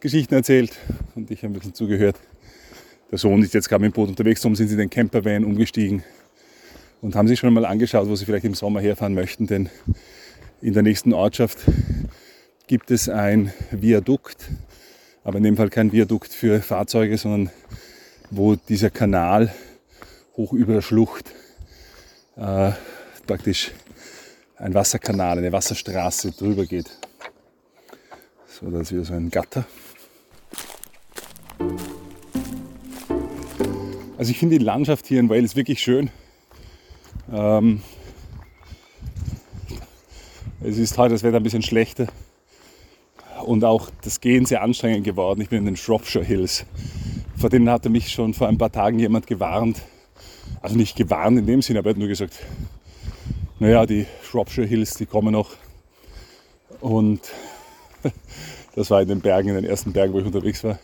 Geschichten 0.00 0.34
erzählt 0.34 0.72
und 1.14 1.30
ich 1.30 1.42
habe 1.42 1.54
ein 1.54 1.54
bisschen 1.54 1.72
zugehört. 1.72 2.16
Der 3.10 3.16
Sohn 3.16 3.42
ist 3.42 3.54
jetzt 3.54 3.70
gerade 3.70 3.80
mit 3.80 3.92
dem 3.92 3.94
Boot 3.94 4.10
unterwegs, 4.10 4.42
darum 4.42 4.54
sind 4.54 4.68
sie 4.68 4.74
in 4.74 4.80
den 4.80 4.90
Campervan 4.90 5.46
umgestiegen 5.46 6.02
und 7.00 7.16
haben 7.16 7.26
sich 7.26 7.38
schon 7.38 7.54
mal 7.54 7.64
angeschaut, 7.64 8.06
wo 8.06 8.14
sie 8.16 8.26
vielleicht 8.26 8.44
im 8.44 8.52
Sommer 8.52 8.82
herfahren 8.82 9.14
möchten, 9.14 9.46
denn 9.46 9.70
in 10.60 10.74
der 10.74 10.82
nächsten 10.82 11.14
Ortschaft 11.14 11.60
gibt 12.68 12.90
es 12.90 13.08
ein 13.08 13.50
Viadukt, 13.70 14.50
aber 15.24 15.38
in 15.38 15.44
dem 15.44 15.56
Fall 15.56 15.70
kein 15.70 15.90
Viadukt 15.90 16.32
für 16.34 16.60
Fahrzeuge, 16.60 17.16
sondern 17.16 17.50
wo 18.30 18.56
dieser 18.56 18.90
Kanal 18.90 19.52
hoch 20.36 20.52
über 20.52 20.74
der 20.74 20.82
Schlucht 20.82 21.32
äh, 22.36 22.72
praktisch 23.26 23.72
ein 24.56 24.74
Wasserkanal, 24.74 25.38
eine 25.38 25.50
Wasserstraße 25.50 26.32
drüber 26.32 26.66
geht. 26.66 26.90
So, 28.46 28.70
da 28.70 28.82
ist 28.82 28.92
wieder 28.92 29.04
so 29.04 29.14
ein 29.14 29.30
Gatter. 29.30 29.64
Also 34.18 34.30
ich 34.30 34.38
finde 34.38 34.58
die 34.58 34.64
Landschaft 34.64 35.06
hier 35.06 35.20
in 35.20 35.30
Wales 35.30 35.56
wirklich 35.56 35.80
schön. 35.80 36.10
Ähm, 37.32 37.82
es 40.60 40.76
ist 40.76 40.98
heute 40.98 41.14
das 41.14 41.22
Wetter 41.22 41.38
ein 41.38 41.42
bisschen 41.42 41.62
schlechter 41.62 42.08
und 43.48 43.64
auch 43.64 43.90
das 44.02 44.20
Gehen 44.20 44.44
sehr 44.44 44.62
anstrengend 44.62 45.04
geworden. 45.04 45.40
Ich 45.40 45.48
bin 45.48 45.60
in 45.60 45.64
den 45.64 45.76
Shropshire 45.76 46.24
Hills 46.24 46.66
vor 47.38 47.50
denen 47.50 47.70
hatte 47.70 47.88
mich 47.88 48.10
schon 48.10 48.34
vor 48.34 48.48
ein 48.48 48.58
paar 48.58 48.72
Tagen 48.72 48.98
jemand 48.98 49.26
gewarnt. 49.26 49.80
Also 50.60 50.76
nicht 50.76 50.96
gewarnt 50.96 51.38
in 51.38 51.46
dem 51.46 51.62
Sinne, 51.62 51.78
aber 51.78 51.90
er 51.90 51.92
hat 51.92 51.98
nur 51.98 52.08
gesagt, 52.08 52.34
naja, 53.60 53.86
die 53.86 54.06
Shropshire 54.22 54.66
Hills, 54.66 54.94
die 54.94 55.06
kommen 55.06 55.32
noch. 55.32 55.50
Und 56.80 57.20
das 58.74 58.90
war 58.90 59.02
in 59.02 59.08
den 59.08 59.20
Bergen, 59.20 59.50
in 59.50 59.54
den 59.54 59.64
ersten 59.64 59.92
Bergen, 59.92 60.12
wo 60.12 60.18
ich 60.18 60.26
unterwegs 60.26 60.64
war. 60.64 60.78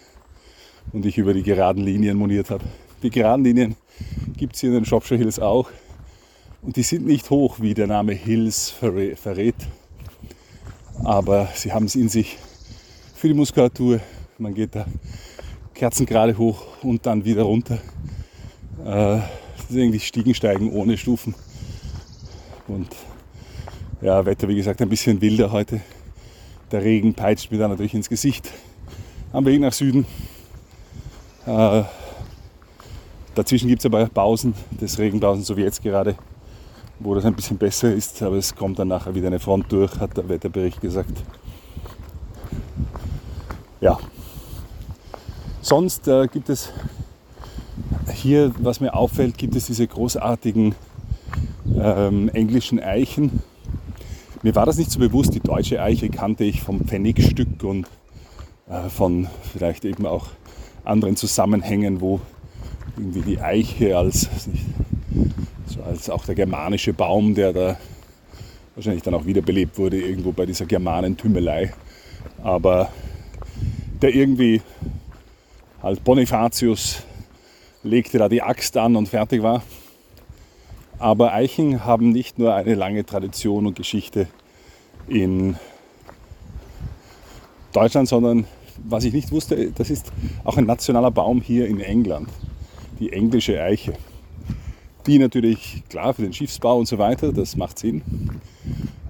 Und 0.92 1.04
ich 1.06 1.18
über 1.18 1.34
die 1.34 1.42
geraden 1.42 1.82
Linien 1.82 2.16
moniert 2.16 2.50
habe. 2.50 2.64
Die 3.02 3.10
geraden 3.10 3.44
Linien 3.44 3.76
gibt 4.36 4.54
es 4.54 4.60
hier 4.60 4.70
in 4.70 4.76
den 4.76 4.84
Shropshire 4.84 5.18
Hills 5.18 5.40
auch. 5.40 5.70
Und 6.62 6.76
die 6.76 6.82
sind 6.82 7.04
nicht 7.04 7.30
hoch, 7.30 7.56
wie 7.60 7.74
der 7.74 7.88
Name 7.88 8.12
Hills 8.12 8.70
verrät. 8.70 9.56
Aber 11.02 11.48
sie 11.54 11.72
haben 11.72 11.86
es 11.86 11.96
in 11.96 12.08
sich 12.08 12.38
für 13.24 13.28
die 13.28 13.34
Muskulatur. 13.34 14.00
Man 14.36 14.52
geht 14.52 14.74
da 14.74 14.84
Kerzen 15.72 16.04
gerade 16.04 16.36
hoch 16.36 16.62
und 16.82 17.06
dann 17.06 17.24
wieder 17.24 17.44
runter. 17.44 17.76
Äh, 18.84 18.84
das 18.84 19.70
ist 19.70 19.78
eigentlich 19.78 20.06
Stiegensteigen 20.06 20.70
ohne 20.70 20.98
Stufen. 20.98 21.34
Und 22.68 22.88
Ja, 24.02 24.26
Wetter 24.26 24.46
wie 24.46 24.56
gesagt 24.56 24.82
ein 24.82 24.90
bisschen 24.90 25.22
wilder 25.22 25.50
heute. 25.52 25.80
Der 26.70 26.84
Regen 26.84 27.14
peitscht 27.14 27.50
mir 27.50 27.56
da 27.56 27.66
natürlich 27.66 27.94
ins 27.94 28.10
Gesicht. 28.10 28.52
Am 29.32 29.46
Weg 29.46 29.58
nach 29.58 29.72
Süden. 29.72 30.04
Äh, 31.46 31.82
dazwischen 33.34 33.68
gibt 33.68 33.80
es 33.80 33.86
aber 33.86 34.04
Pausen 34.04 34.52
des 34.78 34.98
Regenpausen, 34.98 35.44
so 35.44 35.56
wie 35.56 35.62
jetzt 35.62 35.82
gerade, 35.82 36.14
wo 37.00 37.14
das 37.14 37.24
ein 37.24 37.32
bisschen 37.32 37.56
besser 37.56 37.90
ist. 37.90 38.22
Aber 38.22 38.36
es 38.36 38.54
kommt 38.54 38.78
dann 38.78 38.88
nachher 38.88 39.14
wieder 39.14 39.28
eine 39.28 39.40
Front 39.40 39.72
durch, 39.72 39.98
hat 39.98 40.14
der 40.14 40.28
Wetterbericht 40.28 40.82
gesagt. 40.82 41.24
Ja. 43.84 43.98
Sonst 45.60 46.08
äh, 46.08 46.26
gibt 46.28 46.48
es 46.48 46.72
hier, 48.14 48.50
was 48.58 48.80
mir 48.80 48.94
auffällt, 48.94 49.36
gibt 49.36 49.54
es 49.56 49.66
diese 49.66 49.86
großartigen 49.86 50.74
ähm, 51.78 52.30
englischen 52.30 52.80
Eichen. 52.80 53.42
Mir 54.42 54.54
war 54.54 54.64
das 54.64 54.78
nicht 54.78 54.90
so 54.90 54.98
bewusst, 55.00 55.34
die 55.34 55.40
deutsche 55.40 55.82
Eiche 55.82 56.08
kannte 56.08 56.44
ich 56.44 56.62
vom 56.62 56.80
Pfennigstück 56.80 57.62
und 57.62 57.86
äh, 58.70 58.88
von 58.88 59.26
vielleicht 59.52 59.84
eben 59.84 60.06
auch 60.06 60.28
anderen 60.86 61.16
Zusammenhängen, 61.16 62.00
wo 62.00 62.22
irgendwie 62.96 63.20
die 63.20 63.38
Eiche 63.38 63.98
als, 63.98 64.30
so 65.66 65.82
als 65.82 66.08
auch 66.08 66.24
der 66.24 66.36
germanische 66.36 66.94
Baum, 66.94 67.34
der 67.34 67.52
da 67.52 67.76
wahrscheinlich 68.76 69.02
dann 69.02 69.12
auch 69.12 69.26
wiederbelebt 69.26 69.76
wurde, 69.76 70.00
irgendwo 70.00 70.32
bei 70.32 70.46
dieser 70.46 70.64
Germanentümmelei. 70.64 71.74
Aber 72.42 72.88
der 74.04 74.14
irgendwie 74.14 74.60
halt 75.82 76.04
Bonifatius 76.04 77.04
legte 77.82 78.18
da 78.18 78.28
die 78.28 78.42
Axt 78.42 78.76
an 78.76 78.96
und 78.96 79.08
fertig 79.08 79.42
war. 79.42 79.62
Aber 80.98 81.32
Eichen 81.32 81.86
haben 81.86 82.10
nicht 82.10 82.38
nur 82.38 82.54
eine 82.54 82.74
lange 82.74 83.06
Tradition 83.06 83.66
und 83.66 83.76
Geschichte 83.76 84.28
in 85.08 85.56
Deutschland, 87.72 88.06
sondern 88.06 88.44
was 88.76 89.04
ich 89.04 89.14
nicht 89.14 89.32
wusste, 89.32 89.72
das 89.72 89.88
ist 89.88 90.12
auch 90.44 90.58
ein 90.58 90.66
nationaler 90.66 91.10
Baum 91.10 91.40
hier 91.40 91.66
in 91.66 91.80
England, 91.80 92.28
die 93.00 93.10
englische 93.10 93.62
Eiche. 93.62 93.94
Die 95.06 95.18
natürlich, 95.18 95.82
klar, 95.88 96.12
für 96.12 96.20
den 96.20 96.34
Schiffsbau 96.34 96.76
und 96.76 96.88
so 96.88 96.98
weiter, 96.98 97.32
das 97.32 97.56
macht 97.56 97.78
Sinn, 97.78 98.02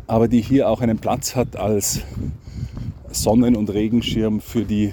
aber 0.06 0.28
die 0.28 0.40
hier 0.40 0.68
auch 0.68 0.80
einen 0.80 0.98
Platz 0.98 1.34
hat 1.34 1.56
als 1.56 2.02
Sonnen- 3.14 3.56
und 3.56 3.71
Regenschirm 3.71 4.40
für 4.40 4.64
die 4.64 4.92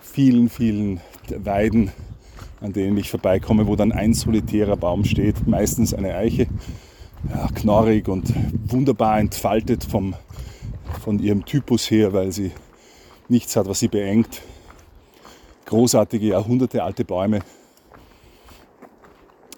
vielen, 0.00 0.48
vielen 0.48 1.00
Weiden, 1.28 1.92
an 2.60 2.72
denen 2.72 2.96
ich 2.96 3.10
vorbeikomme, 3.10 3.66
wo 3.66 3.76
dann 3.76 3.92
ein 3.92 4.14
solitärer 4.14 4.76
Baum 4.76 5.04
steht, 5.04 5.46
meistens 5.46 5.94
eine 5.94 6.16
Eiche, 6.16 6.48
ja, 7.28 7.48
knorrig 7.54 8.08
und 8.08 8.32
wunderbar 8.70 9.20
entfaltet 9.20 9.84
vom, 9.84 10.14
von 11.02 11.18
ihrem 11.20 11.44
Typus 11.44 11.90
her, 11.90 12.12
weil 12.12 12.32
sie 12.32 12.50
nichts 13.28 13.54
hat, 13.56 13.68
was 13.68 13.78
sie 13.78 13.88
beengt. 13.88 14.42
Großartige, 15.66 16.26
jahrhundertealte 16.26 17.04
Bäume, 17.04 17.40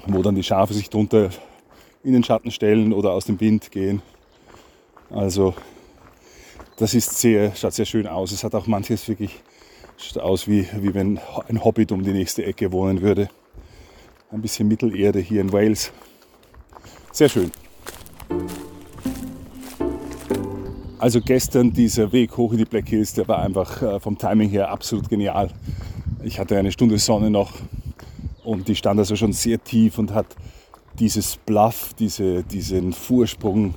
wo 0.07 0.23
dann 0.23 0.35
die 0.35 0.43
Schafe 0.43 0.75
sich 0.75 0.91
drunter 0.91 1.31
in 2.05 2.13
den 2.13 2.25
Schatten 2.25 2.51
stellen 2.51 2.93
oder 2.93 3.13
aus 3.13 3.25
dem 3.25 3.41
Wind 3.41 3.71
gehen. 3.71 4.03
Also 5.09 5.55
das 6.77 6.95
ist 6.95 7.19
sehr, 7.19 7.55
schaut 7.55 7.75
sehr 7.75 7.85
schön 7.85 8.07
aus. 8.07 8.33
Es 8.33 8.45
hat 8.45 8.55
auch 8.55 8.67
manches 8.67 9.09
wirklich 9.09 9.43
aus 10.17 10.49
wie, 10.49 10.67
wie 10.81 10.95
wenn 10.95 11.21
ein 11.49 11.65
Hobbit 11.65 11.93
um 11.93 12.03
die 12.03 12.13
nächste 12.13 12.45
Ecke 12.45 12.73
wohnen 12.73 13.03
würde. 13.03 13.29
Ein 14.31 14.43
bisschen 14.43 14.67
Mittelerde 14.69 15.21
hier 15.21 15.41
in 15.41 15.53
Wales. 15.53 15.93
Sehr 17.13 17.29
schön. 17.29 17.53
Also 20.99 21.21
gestern 21.21 21.73
dieser 21.73 22.13
Weg 22.13 22.37
hoch 22.37 22.53
in 22.53 22.59
die 22.59 22.65
Black 22.65 22.89
Hills, 22.89 23.13
der 23.13 23.27
war 23.27 23.41
einfach 23.41 23.83
äh, 23.83 24.01
vom 24.01 24.17
Timing 24.17 24.49
her 24.49 24.71
absolut 24.71 25.09
genial. 25.09 25.51
Ich 26.23 26.39
hatte 26.39 26.57
eine 26.57 26.71
Stunde 26.71 26.99
Sonne 26.99 27.29
noch 27.29 27.55
und 28.45 28.69
die 28.69 28.77
stand 28.77 29.01
also 29.01 29.17
schon 29.17 29.33
sehr 29.33 29.63
tief 29.63 29.99
und 29.99 30.15
hat 30.15 30.27
dieses 30.99 31.37
Bluff, 31.37 31.93
diese, 31.99 32.45
diesen 32.45 32.93
Vorsprung 32.93 33.75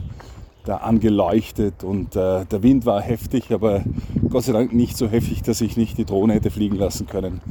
da 0.66 0.78
angeleuchtet 0.78 1.84
und 1.84 2.16
äh, 2.16 2.46
der 2.46 2.64
Wind 2.64 2.86
war 2.86 3.02
heftig, 3.02 3.52
aber 3.52 3.84
Gott 4.30 4.44
sei 4.44 4.54
Dank 4.54 4.74
nicht 4.74 4.98
so 4.98 5.08
heftig, 5.08 5.44
dass 5.44 5.62
ich 5.62 5.78
nicht 5.78 5.98
die 5.98 6.06
Drohne 6.06 6.34
hätte 6.34 6.50
fliegen 6.50 6.76
lassen 6.76 7.08
können. 7.08 7.42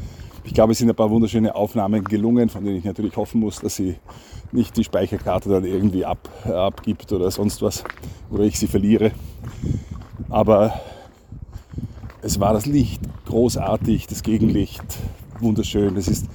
Ich 0.42 0.52
glaube, 0.52 0.72
es 0.72 0.78
sind 0.78 0.90
ein 0.90 0.96
paar 0.96 1.10
wunderschöne 1.10 1.54
Aufnahmen 1.54 2.04
gelungen, 2.04 2.48
von 2.50 2.64
denen 2.64 2.76
ich 2.76 2.84
natürlich 2.84 3.16
hoffen 3.16 3.40
muss, 3.40 3.60
dass 3.60 3.76
sie 3.76 3.96
nicht 4.52 4.76
die 4.76 4.84
Speicherkarte 4.84 5.48
dann 5.48 5.64
irgendwie 5.64 6.04
ab, 6.04 6.28
abgibt 6.44 7.12
oder 7.12 7.30
sonst 7.30 7.62
was 7.62 7.84
oder 8.30 8.44
ich 8.44 8.58
sie 8.58 8.66
verliere. 8.66 9.12
Aber 10.28 10.80
es 12.20 12.40
war 12.40 12.52
das 12.52 12.66
Licht 12.66 13.00
großartig, 13.26 14.06
das 14.06 14.22
Gegenlicht 14.22 14.82
wunderschön. 15.40 15.96
Es 15.96 16.08
ist 16.08 16.26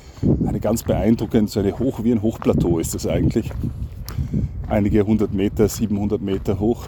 eine 0.45 0.59
ganz 0.59 0.83
beeindruckend, 0.83 1.49
so 1.49 1.59
eine 1.59 1.77
Hoch, 1.77 2.03
wie 2.03 2.11
ein 2.11 2.21
Hochplateau 2.21 2.79
ist 2.79 2.95
das 2.95 3.05
eigentlich 3.05 3.51
einige 4.67 5.05
hundert 5.05 5.33
Meter, 5.33 5.67
700 5.67 6.21
Meter 6.21 6.59
hoch. 6.59 6.87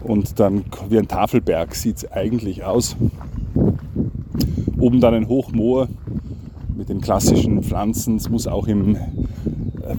Und 0.00 0.40
dann 0.40 0.64
wie 0.88 0.98
ein 0.98 1.08
Tafelberg 1.08 1.74
sieht 1.74 1.98
es 1.98 2.12
eigentlich 2.12 2.64
aus. 2.64 2.96
Oben 4.78 5.00
dann 5.00 5.14
ein 5.14 5.28
Hochmoor 5.28 5.88
mit 6.76 6.88
den 6.88 7.00
klassischen 7.00 7.62
Pflanzen. 7.62 8.16
Es 8.16 8.30
muss 8.30 8.46
auch 8.46 8.66
im, 8.66 8.96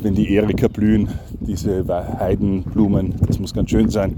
wenn 0.02 0.15
die 0.15 0.34
Erika 0.34 0.67
blühen, 0.67 1.10
diese 1.39 1.86
Heidenblumen, 2.19 3.15
das 3.28 3.39
muss 3.39 3.54
ganz 3.54 3.69
schön 3.69 3.89
sein. 3.89 4.15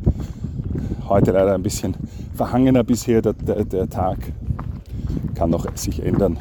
Heute 1.09 1.31
leider 1.31 1.53
ein 1.53 1.63
bisschen 1.63 1.95
verhangener 2.33 2.83
bisher 2.83 3.21
der, 3.21 3.33
der, 3.33 3.65
der 3.65 3.89
Tag. 3.89 4.17
Kann 5.35 5.49
noch 5.49 5.65
sich 5.75 6.01
ändern. 6.01 6.37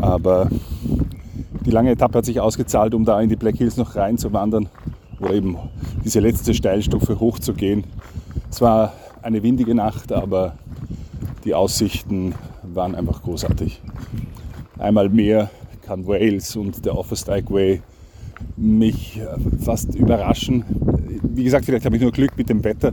Aber 0.00 0.48
die 1.64 1.70
lange 1.70 1.90
Etappe 1.90 2.18
hat 2.18 2.24
sich 2.24 2.40
ausgezahlt, 2.40 2.94
um 2.94 3.04
da 3.04 3.20
in 3.20 3.28
die 3.28 3.36
Black 3.36 3.56
Hills 3.56 3.76
noch 3.76 3.96
reinzuwandern 3.96 4.68
oder 5.20 5.34
eben 5.34 5.56
diese 6.04 6.20
letzte 6.20 6.54
Steilstufe 6.54 7.20
hochzugehen. 7.20 7.84
Es 8.50 8.60
war 8.60 8.92
eine 9.22 9.42
windige 9.42 9.74
Nacht, 9.74 10.12
aber 10.12 10.56
die 11.44 11.54
Aussichten 11.54 12.34
waren 12.62 12.94
einfach 12.94 13.22
großartig. 13.22 13.80
Einmal 14.78 15.08
mehr 15.08 15.50
kann 15.82 16.06
Wales 16.06 16.56
und 16.56 16.84
der 16.84 16.96
Offerstrike 16.96 17.52
Way 17.52 17.82
mich 18.56 19.20
fast 19.60 19.94
überraschen. 19.94 20.64
Wie 21.22 21.44
gesagt, 21.44 21.64
vielleicht 21.64 21.84
habe 21.84 21.96
ich 21.96 22.02
nur 22.02 22.12
Glück 22.12 22.36
mit 22.36 22.48
dem 22.48 22.64
Wetter, 22.64 22.92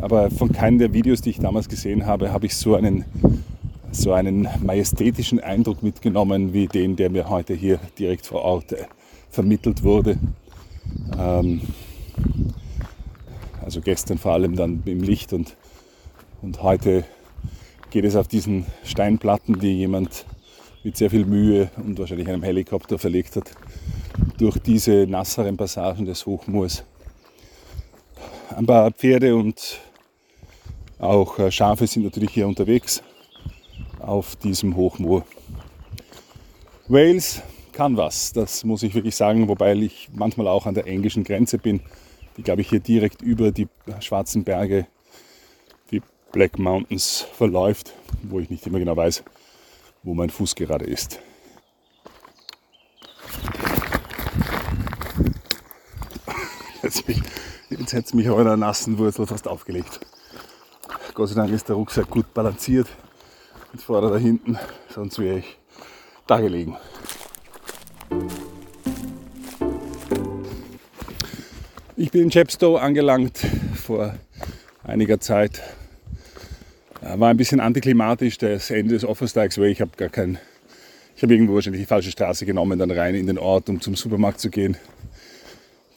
aber 0.00 0.30
von 0.30 0.52
keinem 0.52 0.78
der 0.78 0.92
Videos, 0.92 1.20
die 1.20 1.30
ich 1.30 1.38
damals 1.38 1.68
gesehen 1.68 2.06
habe, 2.06 2.32
habe 2.32 2.46
ich 2.46 2.56
so 2.56 2.74
einen, 2.74 3.04
so 3.90 4.12
einen 4.12 4.48
majestätischen 4.62 5.40
Eindruck 5.40 5.82
mitgenommen 5.82 6.52
wie 6.52 6.66
den, 6.66 6.96
der 6.96 7.10
mir 7.10 7.28
heute 7.28 7.54
hier 7.54 7.78
direkt 7.98 8.26
vor 8.26 8.42
Ort 8.42 8.74
vermittelt 9.30 9.82
wurde. 9.82 10.18
Ähm, 11.18 11.62
also 13.62 13.80
gestern 13.80 14.18
vor 14.18 14.32
allem 14.32 14.56
dann 14.56 14.82
im 14.86 15.02
Licht 15.02 15.32
und, 15.32 15.56
und 16.42 16.62
heute 16.62 17.04
geht 17.90 18.04
es 18.04 18.16
auf 18.16 18.28
diesen 18.28 18.66
Steinplatten, 18.84 19.58
die 19.58 19.76
jemand 19.76 20.26
mit 20.84 20.96
sehr 20.96 21.10
viel 21.10 21.24
Mühe 21.24 21.70
und 21.76 21.98
wahrscheinlich 21.98 22.28
einem 22.28 22.42
Helikopter 22.42 22.98
verlegt 22.98 23.36
hat, 23.36 23.50
durch 24.38 24.58
diese 24.58 25.06
nasseren 25.06 25.56
Passagen 25.56 26.06
des 26.06 26.24
Hochmoors. 26.26 26.84
Ein 28.56 28.66
paar 28.66 28.90
Pferde 28.90 29.34
und 29.36 29.80
auch 30.98 31.38
äh, 31.38 31.50
Schafe 31.50 31.86
sind 31.86 32.04
natürlich 32.04 32.30
hier 32.30 32.46
unterwegs 32.46 33.02
auf 34.08 34.36
diesem 34.36 34.74
Hochmoor. 34.74 35.24
Wales 36.88 37.42
kann 37.72 37.96
was, 37.96 38.32
das 38.32 38.64
muss 38.64 38.82
ich 38.82 38.94
wirklich 38.94 39.14
sagen, 39.14 39.46
wobei 39.46 39.74
ich 39.74 40.08
manchmal 40.12 40.48
auch 40.48 40.66
an 40.66 40.74
der 40.74 40.86
englischen 40.86 41.22
Grenze 41.22 41.58
bin, 41.58 41.80
die 42.36 42.42
glaube 42.42 42.62
ich 42.62 42.70
hier 42.70 42.80
direkt 42.80 43.22
über 43.22 43.52
die 43.52 43.68
schwarzen 44.00 44.42
Berge, 44.42 44.86
die 45.90 46.02
Black 46.32 46.58
Mountains 46.58 47.26
verläuft, 47.34 47.92
wo 48.22 48.40
ich 48.40 48.48
nicht 48.50 48.66
immer 48.66 48.78
genau 48.78 48.96
weiß, 48.96 49.22
wo 50.02 50.14
mein 50.14 50.30
Fuß 50.30 50.54
gerade 50.54 50.86
ist. 50.86 51.20
Jetzt, 56.82 57.04
jetzt 57.68 57.92
hätte 57.92 58.16
mich 58.16 58.30
einer 58.30 58.56
nassen 58.56 58.96
Wurzel 58.96 59.26
fast 59.26 59.46
aufgelegt. 59.46 60.00
Gott 61.12 61.28
sei 61.28 61.34
Dank 61.34 61.52
ist 61.52 61.68
der 61.68 61.76
Rucksack 61.76 62.08
gut 62.08 62.32
balanciert. 62.32 62.88
Mit 63.72 63.82
vorne 63.82 64.10
da 64.10 64.16
hinten, 64.16 64.58
sonst 64.88 65.18
wäre 65.18 65.38
ich 65.38 65.58
da 66.26 66.40
gelegen. 66.40 66.76
Ich 71.96 72.10
bin 72.10 72.22
in 72.22 72.30
Chepstow 72.30 72.78
angelangt 72.78 73.38
vor 73.74 74.14
einiger 74.84 75.20
Zeit. 75.20 75.62
War 77.02 77.28
ein 77.28 77.36
bisschen 77.36 77.60
antiklimatisch, 77.60 78.38
das 78.38 78.70
Ende 78.70 78.94
des 78.94 79.04
Offersteigs 79.04 79.58
Way. 79.58 79.72
Ich 79.72 79.80
habe 79.80 79.90
gar 79.96 80.08
kein, 80.08 80.38
ich 81.16 81.22
habe 81.22 81.34
irgendwo 81.34 81.54
wahrscheinlich 81.54 81.82
die 81.82 81.86
falsche 81.86 82.10
Straße 82.10 82.46
genommen, 82.46 82.78
dann 82.78 82.90
rein 82.90 83.14
in 83.14 83.26
den 83.26 83.38
Ort, 83.38 83.68
um 83.68 83.80
zum 83.80 83.96
Supermarkt 83.96 84.40
zu 84.40 84.48
gehen. 84.48 84.76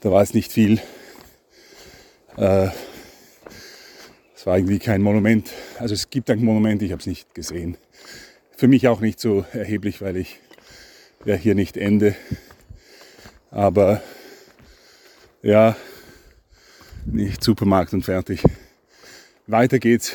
Da 0.02 0.12
war 0.12 0.22
es 0.22 0.34
nicht 0.34 0.52
viel. 0.52 0.80
Äh, 2.36 2.70
es 4.42 4.48
war 4.48 4.58
irgendwie 4.58 4.80
kein 4.80 5.04
Monument. 5.04 5.52
Also 5.78 5.94
es 5.94 6.10
gibt 6.10 6.32
ein 6.32 6.44
Monument, 6.44 6.82
ich 6.82 6.92
habe 6.92 7.00
es 7.00 7.06
nicht 7.06 7.36
gesehen. 7.36 7.78
Für 8.58 8.68
mich 8.68 8.88
auch 8.88 9.00
nicht 9.00 9.20
so 9.20 9.46
erheblich, 9.54 10.02
weil 10.02 10.18
ich 10.18 10.40
ja 11.26 11.36
hier 11.36 11.54
nicht 11.54 11.78
ende. 11.78 12.16
Aber 13.52 14.02
ja, 15.44 15.76
nicht 17.06 17.44
Supermarkt 17.44 17.94
und 17.94 18.04
fertig. 18.04 18.42
Weiter 19.46 19.78
geht's. 19.78 20.14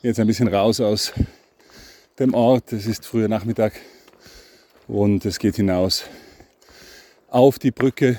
Jetzt 0.00 0.18
ein 0.18 0.26
bisschen 0.26 0.48
raus 0.48 0.80
aus 0.80 1.12
dem 2.18 2.32
Ort. 2.32 2.72
Es 2.72 2.86
ist 2.86 3.04
früher 3.04 3.28
Nachmittag 3.28 3.74
und 4.88 5.26
es 5.26 5.38
geht 5.38 5.56
hinaus 5.56 6.04
auf 7.28 7.58
die 7.58 7.70
Brücke, 7.70 8.18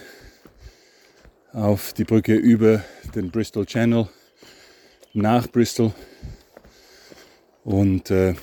auf 1.54 1.92
die 1.94 2.04
Brücke 2.04 2.36
über 2.36 2.84
den 3.16 3.32
Bristol 3.32 3.66
Channel 3.66 4.08
nach 5.13 5.47
Bristol. 5.47 5.93
Und 7.63 8.10
äh, 8.10 8.36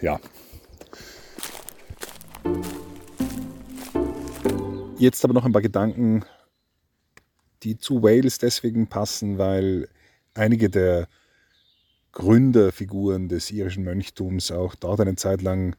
ja. 0.00 0.18
Jetzt 4.98 5.24
aber 5.24 5.34
noch 5.34 5.44
ein 5.44 5.52
paar 5.52 5.62
Gedanken, 5.62 6.24
die 7.62 7.76
zu 7.76 8.02
Wales 8.02 8.38
deswegen 8.38 8.86
passen, 8.86 9.38
weil 9.38 9.88
einige 10.34 10.70
der 10.70 11.08
Gründerfiguren 12.12 13.28
des 13.28 13.50
irischen 13.50 13.84
Mönchtums 13.84 14.50
auch 14.50 14.74
dort 14.74 15.00
eine 15.00 15.16
Zeit 15.16 15.42
lang 15.42 15.76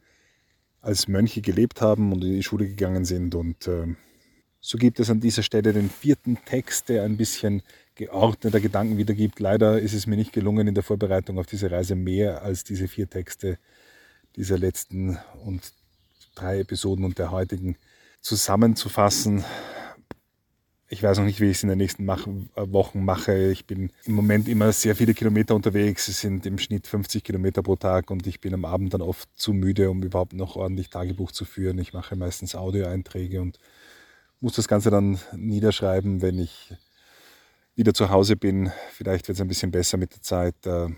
als 0.80 1.08
Mönche 1.08 1.40
gelebt 1.40 1.80
haben 1.80 2.12
und 2.12 2.22
in 2.22 2.34
die 2.34 2.42
Schule 2.44 2.68
gegangen 2.68 3.04
sind. 3.04 3.34
Und 3.34 3.66
äh, 3.66 3.86
so 4.60 4.78
gibt 4.78 5.00
es 5.00 5.10
an 5.10 5.20
dieser 5.20 5.42
Stelle 5.42 5.72
den 5.72 5.90
vierten 5.90 6.38
Text, 6.44 6.88
der 6.88 7.04
ein 7.04 7.16
bisschen 7.16 7.62
geordneter 7.94 8.60
Gedanken 8.60 8.96
wiedergibt. 8.96 9.40
Leider 9.40 9.78
ist 9.78 9.92
es 9.92 10.06
mir 10.06 10.16
nicht 10.16 10.32
gelungen, 10.32 10.68
in 10.68 10.74
der 10.74 10.84
Vorbereitung 10.84 11.38
auf 11.38 11.46
diese 11.46 11.70
Reise 11.70 11.94
mehr 11.94 12.42
als 12.42 12.64
diese 12.64 12.88
vier 12.88 13.08
Texte 13.08 13.58
dieser 14.36 14.58
letzten 14.58 15.18
und 15.44 15.72
drei 16.34 16.60
Episoden 16.60 17.04
und 17.04 17.18
der 17.18 17.30
heutigen 17.30 17.76
zusammenzufassen. 18.20 19.44
Ich 20.90 21.02
weiß 21.02 21.18
noch 21.18 21.24
nicht, 21.24 21.40
wie 21.40 21.50
ich 21.50 21.58
es 21.58 21.62
in 21.62 21.68
den 21.68 21.78
nächsten 21.78 22.04
Mach 22.04 22.26
Wochen 22.54 23.04
mache. 23.04 23.50
Ich 23.50 23.66
bin 23.66 23.90
im 24.04 24.14
Moment 24.14 24.48
immer 24.48 24.72
sehr 24.72 24.96
viele 24.96 25.12
Kilometer 25.12 25.54
unterwegs. 25.54 26.08
Es 26.08 26.20
sind 26.20 26.46
im 26.46 26.58
Schnitt 26.58 26.86
50 26.86 27.22
Kilometer 27.22 27.62
pro 27.62 27.76
Tag 27.76 28.10
und 28.10 28.26
ich 28.26 28.40
bin 28.40 28.54
am 28.54 28.64
Abend 28.64 28.94
dann 28.94 29.02
oft 29.02 29.28
zu 29.34 29.52
müde, 29.52 29.90
um 29.90 30.02
überhaupt 30.02 30.32
noch 30.32 30.56
ordentlich 30.56 30.88
Tagebuch 30.88 31.30
zu 31.30 31.44
führen. 31.44 31.78
Ich 31.78 31.92
mache 31.92 32.16
meistens 32.16 32.54
Audioeinträge 32.54 33.42
und 33.42 33.58
muss 34.40 34.54
das 34.54 34.68
Ganze 34.68 34.90
dann 34.90 35.18
niederschreiben, 35.34 36.22
wenn 36.22 36.38
ich 36.38 36.72
wieder 37.74 37.94
zu 37.94 38.10
Hause 38.10 38.36
bin. 38.36 38.72
Vielleicht 38.92 39.28
wird 39.28 39.36
es 39.36 39.42
ein 39.42 39.48
bisschen 39.48 39.70
besser 39.70 39.96
mit 39.96 40.12
der 40.14 40.22
Zeit. 40.22 40.54
Äh, 40.66 40.88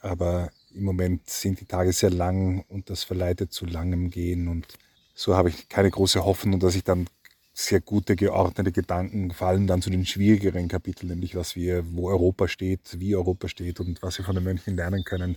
aber 0.00 0.50
im 0.74 0.84
Moment 0.84 1.28
sind 1.28 1.60
die 1.60 1.66
Tage 1.66 1.92
sehr 1.92 2.10
lang 2.10 2.64
und 2.68 2.90
das 2.90 3.04
verleitet 3.04 3.52
zu 3.52 3.66
langem 3.66 4.10
Gehen 4.10 4.48
und 4.48 4.66
so 5.14 5.36
habe 5.36 5.50
ich 5.50 5.68
keine 5.68 5.90
große 5.90 6.24
Hoffnung, 6.24 6.58
dass 6.58 6.74
ich 6.74 6.84
dann 6.84 7.06
sehr 7.54 7.80
gute, 7.80 8.16
geordnete 8.16 8.72
Gedanken 8.72 9.30
fallen 9.30 9.66
dann 9.66 9.82
zu 9.82 9.90
den 9.90 10.06
schwierigeren 10.06 10.68
Kapiteln, 10.68 11.10
nämlich 11.10 11.36
was 11.36 11.54
wir, 11.54 11.84
wo 11.94 12.08
Europa 12.08 12.48
steht, 12.48 12.98
wie 12.98 13.14
Europa 13.14 13.48
steht 13.48 13.78
und 13.78 14.02
was 14.02 14.16
wir 14.16 14.24
von 14.24 14.34
den 14.34 14.44
Mönchen 14.44 14.74
lernen 14.74 15.04
können. 15.04 15.36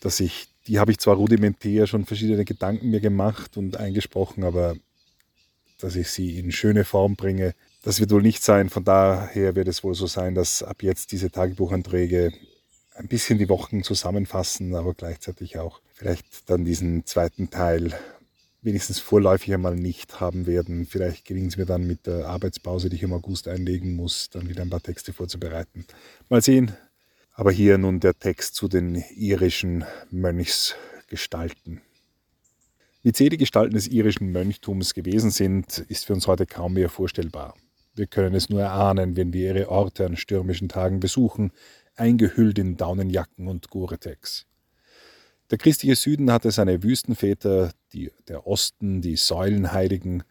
Dass 0.00 0.18
ich, 0.18 0.48
die 0.66 0.80
habe 0.80 0.90
ich 0.90 0.98
zwar 0.98 1.16
rudimentär 1.16 1.86
schon 1.86 2.04
verschiedene 2.04 2.44
Gedanken 2.44 2.90
mir 2.90 3.00
gemacht 3.00 3.56
und 3.56 3.76
eingesprochen, 3.76 4.42
aber 4.42 4.74
dass 5.80 5.96
ich 5.96 6.10
sie 6.10 6.38
in 6.38 6.52
schöne 6.52 6.84
Form 6.84 7.16
bringe, 7.16 7.54
das 7.82 8.00
wird 8.00 8.10
wohl 8.10 8.22
nicht 8.22 8.42
sein. 8.42 8.68
Von 8.68 8.84
daher 8.84 9.54
wird 9.56 9.68
es 9.68 9.82
wohl 9.82 9.94
so 9.94 10.06
sein, 10.06 10.34
dass 10.34 10.62
ab 10.62 10.82
jetzt 10.82 11.12
diese 11.12 11.30
Tagebuchanträge 11.30 12.32
ein 12.94 13.08
bisschen 13.08 13.38
die 13.38 13.48
Wochen 13.48 13.82
zusammenfassen, 13.82 14.74
aber 14.74 14.94
gleichzeitig 14.94 15.58
auch 15.58 15.80
vielleicht 15.94 16.50
dann 16.50 16.64
diesen 16.64 17.06
zweiten 17.06 17.50
Teil 17.50 17.94
wenigstens 18.62 18.98
vorläufig 18.98 19.54
einmal 19.54 19.74
nicht 19.74 20.20
haben 20.20 20.46
werden. 20.46 20.86
Vielleicht 20.86 21.24
gelingt 21.24 21.52
es 21.52 21.56
mir 21.56 21.64
dann 21.64 21.86
mit 21.86 22.06
der 22.06 22.26
Arbeitspause, 22.26 22.90
die 22.90 22.96
ich 22.96 23.02
im 23.02 23.12
August 23.12 23.48
einlegen 23.48 23.96
muss, 23.96 24.28
dann 24.30 24.48
wieder 24.48 24.62
ein 24.62 24.70
paar 24.70 24.82
Texte 24.82 25.12
vorzubereiten. 25.12 25.86
Mal 26.28 26.42
sehen. 26.42 26.76
Aber 27.32 27.52
hier 27.52 27.78
nun 27.78 28.00
der 28.00 28.18
Text 28.18 28.54
zu 28.54 28.68
den 28.68 29.02
irischen 29.14 29.84
Mönchsgestalten. 30.10 31.80
Wie 33.02 33.12
zäh 33.12 33.30
die 33.30 33.38
Gestalten 33.38 33.74
des 33.74 33.88
irischen 33.88 34.30
Mönchtums 34.30 34.92
gewesen 34.92 35.30
sind, 35.30 35.78
ist 35.88 36.04
für 36.04 36.12
uns 36.12 36.26
heute 36.26 36.44
kaum 36.44 36.74
mehr 36.74 36.90
vorstellbar. 36.90 37.54
Wir 37.94 38.06
können 38.06 38.34
es 38.34 38.50
nur 38.50 38.60
erahnen, 38.60 39.16
wenn 39.16 39.32
wir 39.32 39.54
ihre 39.54 39.70
Orte 39.70 40.04
an 40.04 40.16
stürmischen 40.16 40.68
Tagen 40.68 41.00
besuchen, 41.00 41.50
eingehüllt 41.96 42.58
in 42.58 42.76
Daunenjacken 42.76 43.48
und 43.48 43.70
Gore-Tex. 43.70 44.46
Der 45.50 45.56
christliche 45.56 45.96
Süden 45.96 46.30
hatte 46.30 46.50
seine 46.50 46.82
Wüstenväter, 46.82 47.72
die, 47.94 48.12
der 48.28 48.46
Osten 48.46 49.00
die 49.00 49.16
Säulenheiligen, 49.16 50.22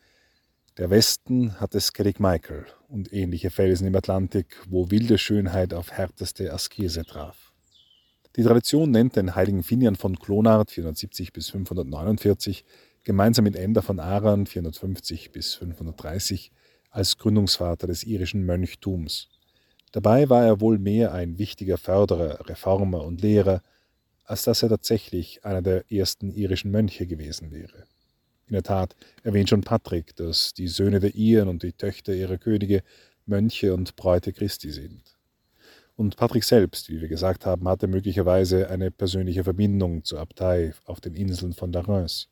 der 0.77 0.91
Westen 0.91 1.59
hatte 1.59 1.81
Skellig 1.81 2.19
Michael 2.19 2.67
und 2.87 3.11
ähnliche 3.11 3.49
Felsen 3.49 3.87
im 3.87 3.95
Atlantik, 3.95 4.61
wo 4.69 4.91
wilde 4.91 5.17
Schönheit 5.17 5.73
auf 5.73 5.91
härteste 5.91 6.53
Askese 6.53 7.03
traf. 7.03 7.48
Die 8.35 8.43
Tradition 8.43 8.91
nennt 8.91 9.15
den 9.15 9.35
heiligen 9.35 9.63
Finian 9.63 9.95
von 9.95 10.17
Clonard 10.17 10.71
470 10.71 11.33
bis 11.33 11.49
549 11.49 12.63
gemeinsam 13.03 13.43
mit 13.43 13.55
Ender 13.55 13.81
von 13.81 13.99
Aran 13.99 14.45
450 14.45 15.31
bis 15.31 15.55
530 15.55 16.51
als 16.91 17.17
Gründungsvater 17.17 17.87
des 17.87 18.03
irischen 18.03 18.45
Mönchtums. 18.45 19.29
Dabei 19.91 20.29
war 20.29 20.45
er 20.45 20.61
wohl 20.61 20.77
mehr 20.77 21.13
ein 21.13 21.39
wichtiger 21.39 21.77
Förderer, 21.77 22.47
Reformer 22.47 23.03
und 23.03 23.21
Lehrer 23.21 23.61
als 24.29 24.43
dass 24.43 24.61
er 24.61 24.69
tatsächlich 24.69 25.43
einer 25.43 25.63
der 25.63 25.91
ersten 25.91 26.29
irischen 26.31 26.69
Mönche 26.69 27.07
gewesen 27.07 27.51
wäre. 27.51 27.85
In 28.47 28.53
der 28.53 28.61
Tat 28.61 28.95
erwähnt 29.23 29.49
schon 29.49 29.61
Patrick, 29.61 30.15
dass 30.15 30.53
die 30.53 30.67
Söhne 30.67 30.99
der 30.99 31.15
Iren 31.15 31.47
und 31.47 31.63
die 31.63 31.73
Töchter 31.73 32.13
ihrer 32.13 32.37
Könige 32.37 32.83
Mönche 33.25 33.73
und 33.73 33.95
Bräute 33.95 34.31
Christi 34.31 34.69
sind. 34.69 35.17
Und 35.99 36.15
Patrick 36.15 36.45
selbst, 36.45 36.89
wie 36.89 37.01
wir 37.01 37.09
gesagt 37.09 37.45
haben, 37.45 37.67
hatte 37.67 37.85
möglicherweise 37.85 38.69
eine 38.69 38.89
persönliche 38.89 39.43
Verbindung 39.43 40.05
zur 40.05 40.21
Abtei 40.21 40.73
auf 40.85 41.01
den 41.01 41.13
Inseln 41.13 41.51
von 41.51 41.73
Darens. 41.73 42.29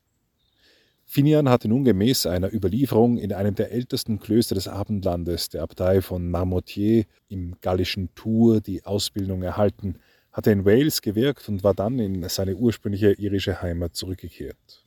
Finian 1.03 1.49
hatte 1.49 1.67
nun 1.67 1.83
gemäß 1.83 2.27
einer 2.27 2.53
Überlieferung 2.53 3.17
in 3.17 3.33
einem 3.33 3.55
der 3.55 3.73
ältesten 3.73 4.19
Klöster 4.19 4.55
des 4.55 4.69
Abendlandes, 4.69 5.49
der 5.49 5.63
Abtei 5.63 6.01
von 6.01 6.31
Marmotier 6.31 7.03
im 7.27 7.57
gallischen 7.59 8.07
Tour, 8.15 8.61
die 8.61 8.85
Ausbildung 8.85 9.41
erhalten, 9.43 9.97
hatte 10.31 10.51
in 10.51 10.63
Wales 10.63 11.01
gewirkt 11.01 11.49
und 11.49 11.65
war 11.65 11.73
dann 11.73 11.99
in 11.99 12.29
seine 12.29 12.55
ursprüngliche 12.55 13.19
irische 13.19 13.61
Heimat 13.61 13.97
zurückgekehrt. 13.97 14.85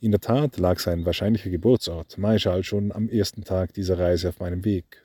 In 0.00 0.12
der 0.12 0.20
Tat 0.20 0.56
lag 0.56 0.78
sein 0.78 1.04
wahrscheinlicher 1.04 1.50
Geburtsort, 1.50 2.16
Maishal, 2.16 2.62
schon 2.62 2.90
am 2.90 3.10
ersten 3.10 3.44
Tag 3.44 3.74
dieser 3.74 3.98
Reise 3.98 4.30
auf 4.30 4.40
meinem 4.40 4.64
Weg. 4.64 5.03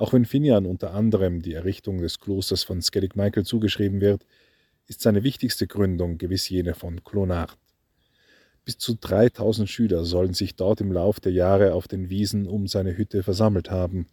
Auch 0.00 0.14
wenn 0.14 0.24
Finian 0.24 0.64
unter 0.64 0.94
anderem 0.94 1.42
die 1.42 1.52
Errichtung 1.52 1.98
des 1.98 2.20
Klosters 2.20 2.62
von 2.64 2.80
Skellig 2.80 3.16
Michael 3.16 3.44
zugeschrieben 3.44 4.00
wird, 4.00 4.24
ist 4.86 5.02
seine 5.02 5.24
wichtigste 5.24 5.66
Gründung 5.66 6.16
gewiss 6.16 6.48
jene 6.48 6.72
von 6.72 7.04
Clonard. 7.04 7.58
Bis 8.64 8.78
zu 8.78 8.94
3000 8.98 9.68
Schüler 9.68 10.06
sollen 10.06 10.32
sich 10.32 10.56
dort 10.56 10.80
im 10.80 10.90
Lauf 10.90 11.20
der 11.20 11.32
Jahre 11.32 11.74
auf 11.74 11.86
den 11.86 12.08
Wiesen 12.08 12.46
um 12.46 12.66
seine 12.66 12.96
Hütte 12.96 13.22
versammelt 13.22 13.70
haben, 13.70 14.06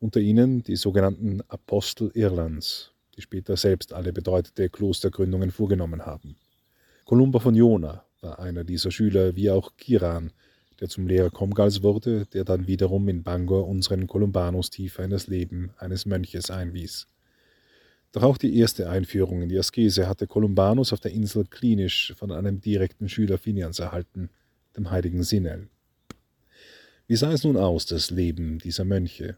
unter 0.00 0.18
ihnen 0.18 0.62
die 0.62 0.76
sogenannten 0.76 1.42
Apostel 1.46 2.10
Irlands, 2.14 2.94
die 3.14 3.20
später 3.20 3.58
selbst 3.58 3.92
alle 3.92 4.14
bedeutete 4.14 4.70
Klostergründungen 4.70 5.50
vorgenommen 5.50 6.06
haben. 6.06 6.36
Kolumba 7.04 7.38
von 7.38 7.54
Jona 7.54 8.06
war 8.22 8.38
einer 8.38 8.64
dieser 8.64 8.90
Schüler, 8.90 9.36
wie 9.36 9.50
auch 9.50 9.76
Kiran, 9.76 10.32
der 10.82 10.88
zum 10.88 11.06
Lehrer 11.06 11.30
Komgals 11.30 11.84
wurde, 11.84 12.26
der 12.26 12.42
dann 12.42 12.66
wiederum 12.66 13.08
in 13.08 13.22
Bangor 13.22 13.68
unseren 13.68 14.08
Kolumbanus 14.08 14.68
tiefer 14.68 15.04
in 15.04 15.10
das 15.10 15.28
Leben 15.28 15.70
eines 15.78 16.06
Mönches 16.06 16.50
einwies. 16.50 17.06
Doch 18.10 18.24
auch 18.24 18.36
die 18.36 18.58
erste 18.58 18.90
Einführung 18.90 19.42
in 19.42 19.48
die 19.48 19.56
Askese 19.60 20.08
hatte 20.08 20.26
Kolumbanus 20.26 20.92
auf 20.92 20.98
der 20.98 21.12
Insel 21.12 21.44
klinisch 21.44 22.12
von 22.16 22.32
einem 22.32 22.60
direkten 22.60 23.08
Schüler 23.08 23.38
Finians 23.38 23.78
erhalten, 23.78 24.28
dem 24.76 24.90
heiligen 24.90 25.22
Sinel. 25.22 25.68
Wie 27.06 27.14
sah 27.14 27.30
es 27.30 27.44
nun 27.44 27.56
aus, 27.56 27.86
das 27.86 28.10
Leben 28.10 28.58
dieser 28.58 28.84
Mönche? 28.84 29.36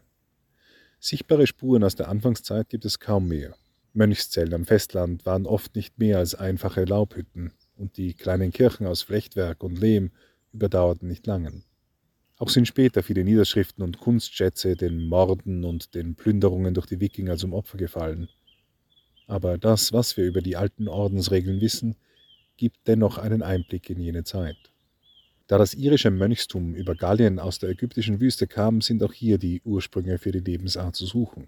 Sichtbare 0.99 1.45
Spuren 1.45 1.83
aus 1.83 1.93
der 1.93 2.07
Anfangszeit 2.07 2.69
gibt 2.69 2.85
es 2.85 2.99
kaum 2.99 3.27
mehr. 3.27 3.55
Mönchszellen 3.93 4.55
am 4.55 4.65
Festland 4.65 5.27
waren 5.27 5.45
oft 5.45 5.75
nicht 5.75 5.99
mehr 5.99 6.17
als 6.17 6.33
einfache 6.33 6.85
Laubhütten, 6.85 7.51
und 7.77 7.97
die 7.97 8.15
kleinen 8.15 8.51
Kirchen 8.51 8.87
aus 8.87 9.03
Flechtwerk 9.03 9.61
und 9.61 9.77
Lehm 9.77 10.09
überdauerten 10.55 11.07
nicht 11.07 11.27
lange. 11.27 11.61
Auch 12.37 12.49
sind 12.49 12.67
später 12.67 13.03
viele 13.03 13.23
Niederschriften 13.23 13.83
und 13.83 13.99
Kunstschätze 13.99 14.75
den 14.75 15.07
Morden 15.07 15.63
und 15.63 15.95
den 15.95 16.15
Plünderungen 16.15 16.73
durch 16.73 16.87
die 16.87 16.99
Wikinger 16.99 17.37
zum 17.37 17.53
Opfer 17.53 17.77
gefallen. 17.77 18.29
Aber 19.27 19.57
das, 19.57 19.93
was 19.93 20.17
wir 20.17 20.25
über 20.25 20.41
die 20.41 20.57
alten 20.57 20.87
Ordensregeln 20.87 21.61
wissen, 21.61 21.95
gibt 22.57 22.87
dennoch 22.87 23.17
einen 23.17 23.41
Einblick 23.41 23.89
in 23.89 23.99
jene 23.99 24.23
Zeit. 24.23 24.57
Da 25.47 25.57
das 25.57 25.73
irische 25.73 26.09
Mönchstum 26.11 26.73
über 26.73 26.95
Gallien 26.95 27.39
aus 27.39 27.59
der 27.59 27.69
ägyptischen 27.69 28.19
Wüste 28.19 28.47
kam, 28.47 28.81
sind 28.81 29.03
auch 29.03 29.13
hier 29.13 29.37
die 29.37 29.61
Ursprünge 29.63 30.17
für 30.17 30.31
die 30.31 30.39
Lebensart 30.39 30.95
zu 30.95 31.05
suchen. 31.05 31.47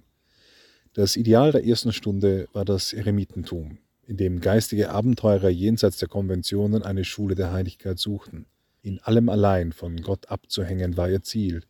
Das 0.94 1.16
Ideal 1.16 1.52
der 1.52 1.66
ersten 1.66 1.94
Stunde 1.94 2.48
war 2.54 2.66
das 2.66 2.94
Eremitentum, 2.94 3.80
in 4.06 4.18
dem 4.18 4.40
geistige 4.40 4.90
Abenteurer 4.90 5.50
jenseits 5.50 5.98
der 5.98 6.08
Konventionen 6.08 6.84
eine 6.84 7.04
Schule 7.04 7.36
der 7.36 7.52
Heiligkeit 7.52 8.00
suchten. 8.00 8.46
In 8.88 9.02
allem 9.02 9.28
allein 9.28 9.74
von 9.74 9.98
Gott 9.98 10.30
abzuhängen 10.30 10.96
war 10.96 11.10
ihr 11.10 11.22
Ziel. 11.22 11.62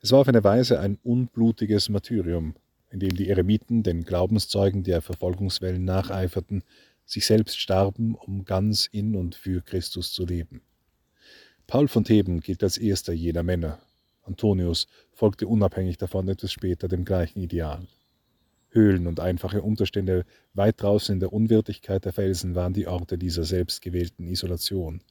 Es 0.00 0.12
war 0.12 0.20
auf 0.20 0.28
eine 0.28 0.44
Weise 0.44 0.78
ein 0.78 0.96
unblutiges 1.02 1.88
Martyrium, 1.88 2.54
in 2.90 3.00
dem 3.00 3.16
die 3.16 3.28
Eremiten 3.28 3.82
den 3.82 4.04
Glaubenszeugen 4.04 4.84
der 4.84 5.02
Verfolgungswellen 5.02 5.84
nacheiferten, 5.84 6.62
sich 7.04 7.26
selbst 7.26 7.58
starben, 7.58 8.14
um 8.14 8.44
ganz 8.44 8.86
in 8.86 9.16
und 9.16 9.34
für 9.34 9.62
Christus 9.62 10.12
zu 10.12 10.24
leben. 10.24 10.62
Paul 11.66 11.88
von 11.88 12.04
Theben 12.04 12.38
gilt 12.38 12.62
als 12.62 12.78
erster 12.78 13.12
jener 13.12 13.42
Männer. 13.42 13.80
Antonius 14.22 14.86
folgte 15.10 15.48
unabhängig 15.48 15.98
davon 15.98 16.28
etwas 16.28 16.52
später 16.52 16.86
dem 16.86 17.04
gleichen 17.04 17.40
Ideal. 17.40 17.88
Höhlen 18.70 19.08
und 19.08 19.18
einfache 19.18 19.60
Unterstände 19.60 20.24
weit 20.54 20.80
draußen 20.80 21.14
in 21.14 21.18
der 21.18 21.32
Unwirtigkeit 21.32 22.04
der 22.04 22.12
Felsen 22.12 22.54
waren 22.54 22.74
die 22.74 22.86
Orte 22.86 23.18
dieser 23.18 23.42
selbstgewählten 23.42 24.28
Isolation. 24.28 25.02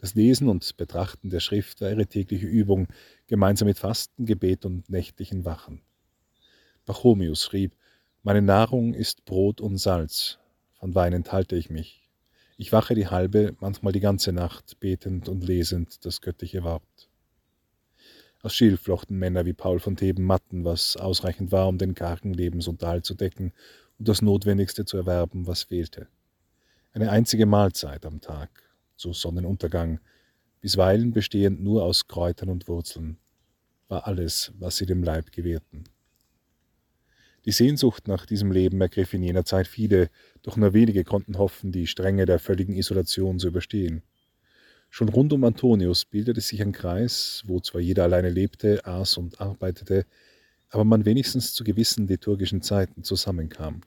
Das 0.00 0.14
Lesen 0.14 0.48
und 0.48 0.78
Betrachten 0.78 1.28
der 1.28 1.40
Schrift 1.40 1.82
war 1.82 1.90
ihre 1.90 2.06
tägliche 2.06 2.46
Übung, 2.46 2.88
gemeinsam 3.26 3.68
mit 3.68 3.78
Fasten, 3.78 4.24
Gebet 4.24 4.64
und 4.64 4.88
nächtlichen 4.88 5.44
Wachen. 5.44 5.82
Pachomius 6.86 7.44
schrieb, 7.44 7.76
Meine 8.22 8.40
Nahrung 8.40 8.94
ist 8.94 9.26
Brot 9.26 9.60
und 9.60 9.76
Salz, 9.76 10.38
von 10.72 10.94
Wein 10.94 11.12
enthalte 11.12 11.54
ich 11.54 11.68
mich. 11.68 12.08
Ich 12.56 12.72
wache 12.72 12.94
die 12.94 13.08
halbe, 13.08 13.54
manchmal 13.60 13.92
die 13.92 14.00
ganze 14.00 14.32
Nacht, 14.32 14.80
betend 14.80 15.28
und 15.28 15.44
lesend 15.44 16.02
das 16.06 16.22
göttliche 16.22 16.64
Wort. 16.64 17.10
Aus 18.42 18.54
Schilf 18.54 18.80
flochten 18.80 19.18
Männer 19.18 19.44
wie 19.44 19.52
Paul 19.52 19.80
von 19.80 19.96
Theben 19.96 20.24
Matten, 20.24 20.64
was 20.64 20.96
ausreichend 20.96 21.52
war, 21.52 21.68
um 21.68 21.76
den 21.76 21.94
kargen 21.94 22.32
Lebensunterhalt 22.32 23.04
zu 23.04 23.14
decken 23.14 23.52
und 23.98 24.08
das 24.08 24.22
Notwendigste 24.22 24.86
zu 24.86 24.96
erwerben, 24.96 25.46
was 25.46 25.64
fehlte. 25.64 26.08
Eine 26.92 27.10
einzige 27.10 27.44
Mahlzeit 27.44 28.06
am 28.06 28.22
Tag, 28.22 28.69
zu 29.00 29.12
Sonnenuntergang, 29.14 29.98
bisweilen 30.60 31.12
bestehend 31.12 31.62
nur 31.62 31.84
aus 31.84 32.06
Kräutern 32.06 32.50
und 32.50 32.68
Wurzeln, 32.68 33.16
war 33.88 34.06
alles, 34.06 34.52
was 34.58 34.76
sie 34.76 34.86
dem 34.86 35.02
Leib 35.02 35.32
gewährten. 35.32 35.84
Die 37.46 37.52
Sehnsucht 37.52 38.06
nach 38.06 38.26
diesem 38.26 38.52
Leben 38.52 38.80
ergriff 38.82 39.14
in 39.14 39.22
jener 39.22 39.46
Zeit 39.46 39.66
viele, 39.66 40.10
doch 40.42 40.58
nur 40.58 40.74
wenige 40.74 41.04
konnten 41.04 41.38
hoffen, 41.38 41.72
die 41.72 41.86
Strenge 41.86 42.26
der 42.26 42.38
völligen 42.38 42.74
Isolation 42.74 43.38
zu 43.38 43.48
überstehen. 43.48 44.02
Schon 44.90 45.08
rund 45.08 45.32
um 45.32 45.44
Antonius 45.44 46.04
bildete 46.04 46.42
sich 46.42 46.60
ein 46.60 46.72
Kreis, 46.72 47.42
wo 47.46 47.60
zwar 47.60 47.80
jeder 47.80 48.02
alleine 48.02 48.28
lebte, 48.28 48.84
aß 48.84 49.16
und 49.16 49.40
arbeitete, 49.40 50.04
aber 50.68 50.84
man 50.84 51.06
wenigstens 51.06 51.54
zu 51.54 51.64
gewissen 51.64 52.06
liturgischen 52.06 52.60
Zeiten 52.60 53.02
zusammenkam. 53.02 53.80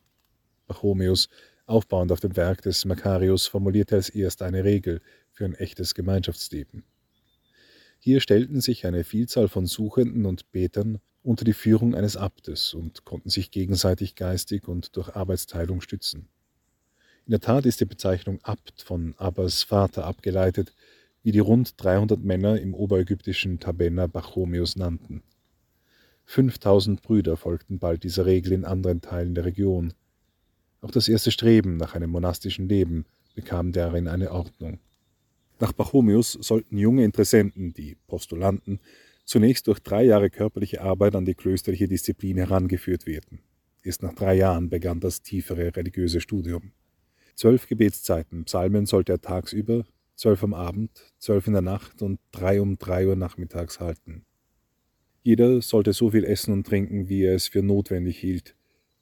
Pachomius, 0.65 1.29
aufbauend 1.65 2.11
auf 2.11 2.19
dem 2.19 2.35
Werk 2.35 2.61
des 2.61 2.85
Makarius, 2.85 3.47
formulierte 3.47 3.95
als 3.95 4.09
erst 4.09 4.41
eine 4.41 4.63
Regel 4.63 5.01
für 5.31 5.45
ein 5.45 5.55
echtes 5.55 5.95
Gemeinschaftsleben. 5.95 6.83
Hier 7.99 8.19
stellten 8.19 8.61
sich 8.61 8.85
eine 8.85 9.03
Vielzahl 9.03 9.47
von 9.47 9.65
Suchenden 9.65 10.25
und 10.25 10.51
Betern 10.51 10.99
unter 11.21 11.45
die 11.45 11.53
Führung 11.53 11.95
eines 11.95 12.17
Abtes 12.17 12.73
und 12.73 13.05
konnten 13.05 13.29
sich 13.29 13.49
gegenseitig 13.49 14.15
geistig 14.15 14.67
und 14.67 14.97
durch 14.97 15.15
Arbeitsteilung 15.15 15.79
stützen. 15.79 16.27
In 17.25 17.31
der 17.31 17.39
Tat 17.39 17.65
ist 17.65 17.79
die 17.79 17.85
Bezeichnung 17.85 18.39
Abt 18.43 18.81
von 18.81 19.15
Abbas 19.17 19.63
Vater 19.63 20.03
abgeleitet, 20.03 20.73
wie 21.23 21.31
die 21.31 21.39
rund 21.39 21.81
300 21.81 22.21
Männer 22.21 22.59
im 22.59 22.73
oberägyptischen 22.73 23.61
Tabenna 23.61 24.07
Bachomius 24.07 24.75
nannten. 24.75 25.23
5000 26.25 27.01
Brüder 27.01 27.37
folgten 27.37 27.79
bald 27.79 28.03
dieser 28.03 28.25
Regel 28.25 28.51
in 28.51 28.65
anderen 28.65 28.99
Teilen 28.99 29.35
der 29.35 29.45
Region. 29.45 29.93
Auch 30.83 30.91
das 30.91 31.07
erste 31.07 31.31
Streben 31.31 31.77
nach 31.77 31.95
einem 31.95 32.09
monastischen 32.09 32.67
Leben 32.67 33.05
bekam 33.35 33.71
darin 33.71 34.09
eine 34.09 34.31
Ordnung. 34.31 34.79
Nach 35.61 35.71
Bachomius 35.71 36.33
sollten 36.33 36.77
junge 36.77 37.05
Interessenten, 37.05 37.73
die 37.73 37.95
Postulanten, 38.05 38.81
zunächst 39.23 39.67
durch 39.67 39.79
drei 39.79 40.03
Jahre 40.03 40.29
körperliche 40.29 40.81
Arbeit 40.81 41.15
an 41.15 41.23
die 41.23 41.35
klösterliche 41.35 41.87
Disziplin 41.87 42.35
herangeführt 42.35 43.05
werden. 43.05 43.39
Erst 43.81 44.03
nach 44.03 44.13
drei 44.13 44.35
Jahren 44.35 44.69
begann 44.69 44.99
das 44.99 45.21
tiefere 45.21 45.73
religiöse 45.73 46.19
Studium. 46.19 46.73
Zwölf 47.35 47.65
Gebetszeiten, 47.67 48.43
Psalmen 48.43 48.85
sollte 48.85 49.13
er 49.13 49.21
tagsüber, 49.21 49.85
zwölf 50.17 50.43
am 50.43 50.53
Abend, 50.53 51.13
zwölf 51.17 51.47
in 51.47 51.53
der 51.53 51.61
Nacht 51.61 52.01
und 52.01 52.19
drei 52.33 52.59
um 52.59 52.77
drei 52.77 53.07
Uhr 53.07 53.15
nachmittags 53.15 53.79
halten. 53.79 54.25
Jeder 55.21 55.61
sollte 55.61 55.93
so 55.93 56.11
viel 56.11 56.25
essen 56.25 56.51
und 56.51 56.67
trinken, 56.67 57.07
wie 57.07 57.23
er 57.23 57.35
es 57.35 57.47
für 57.47 57.63
notwendig 57.63 58.17
hielt, 58.19 58.53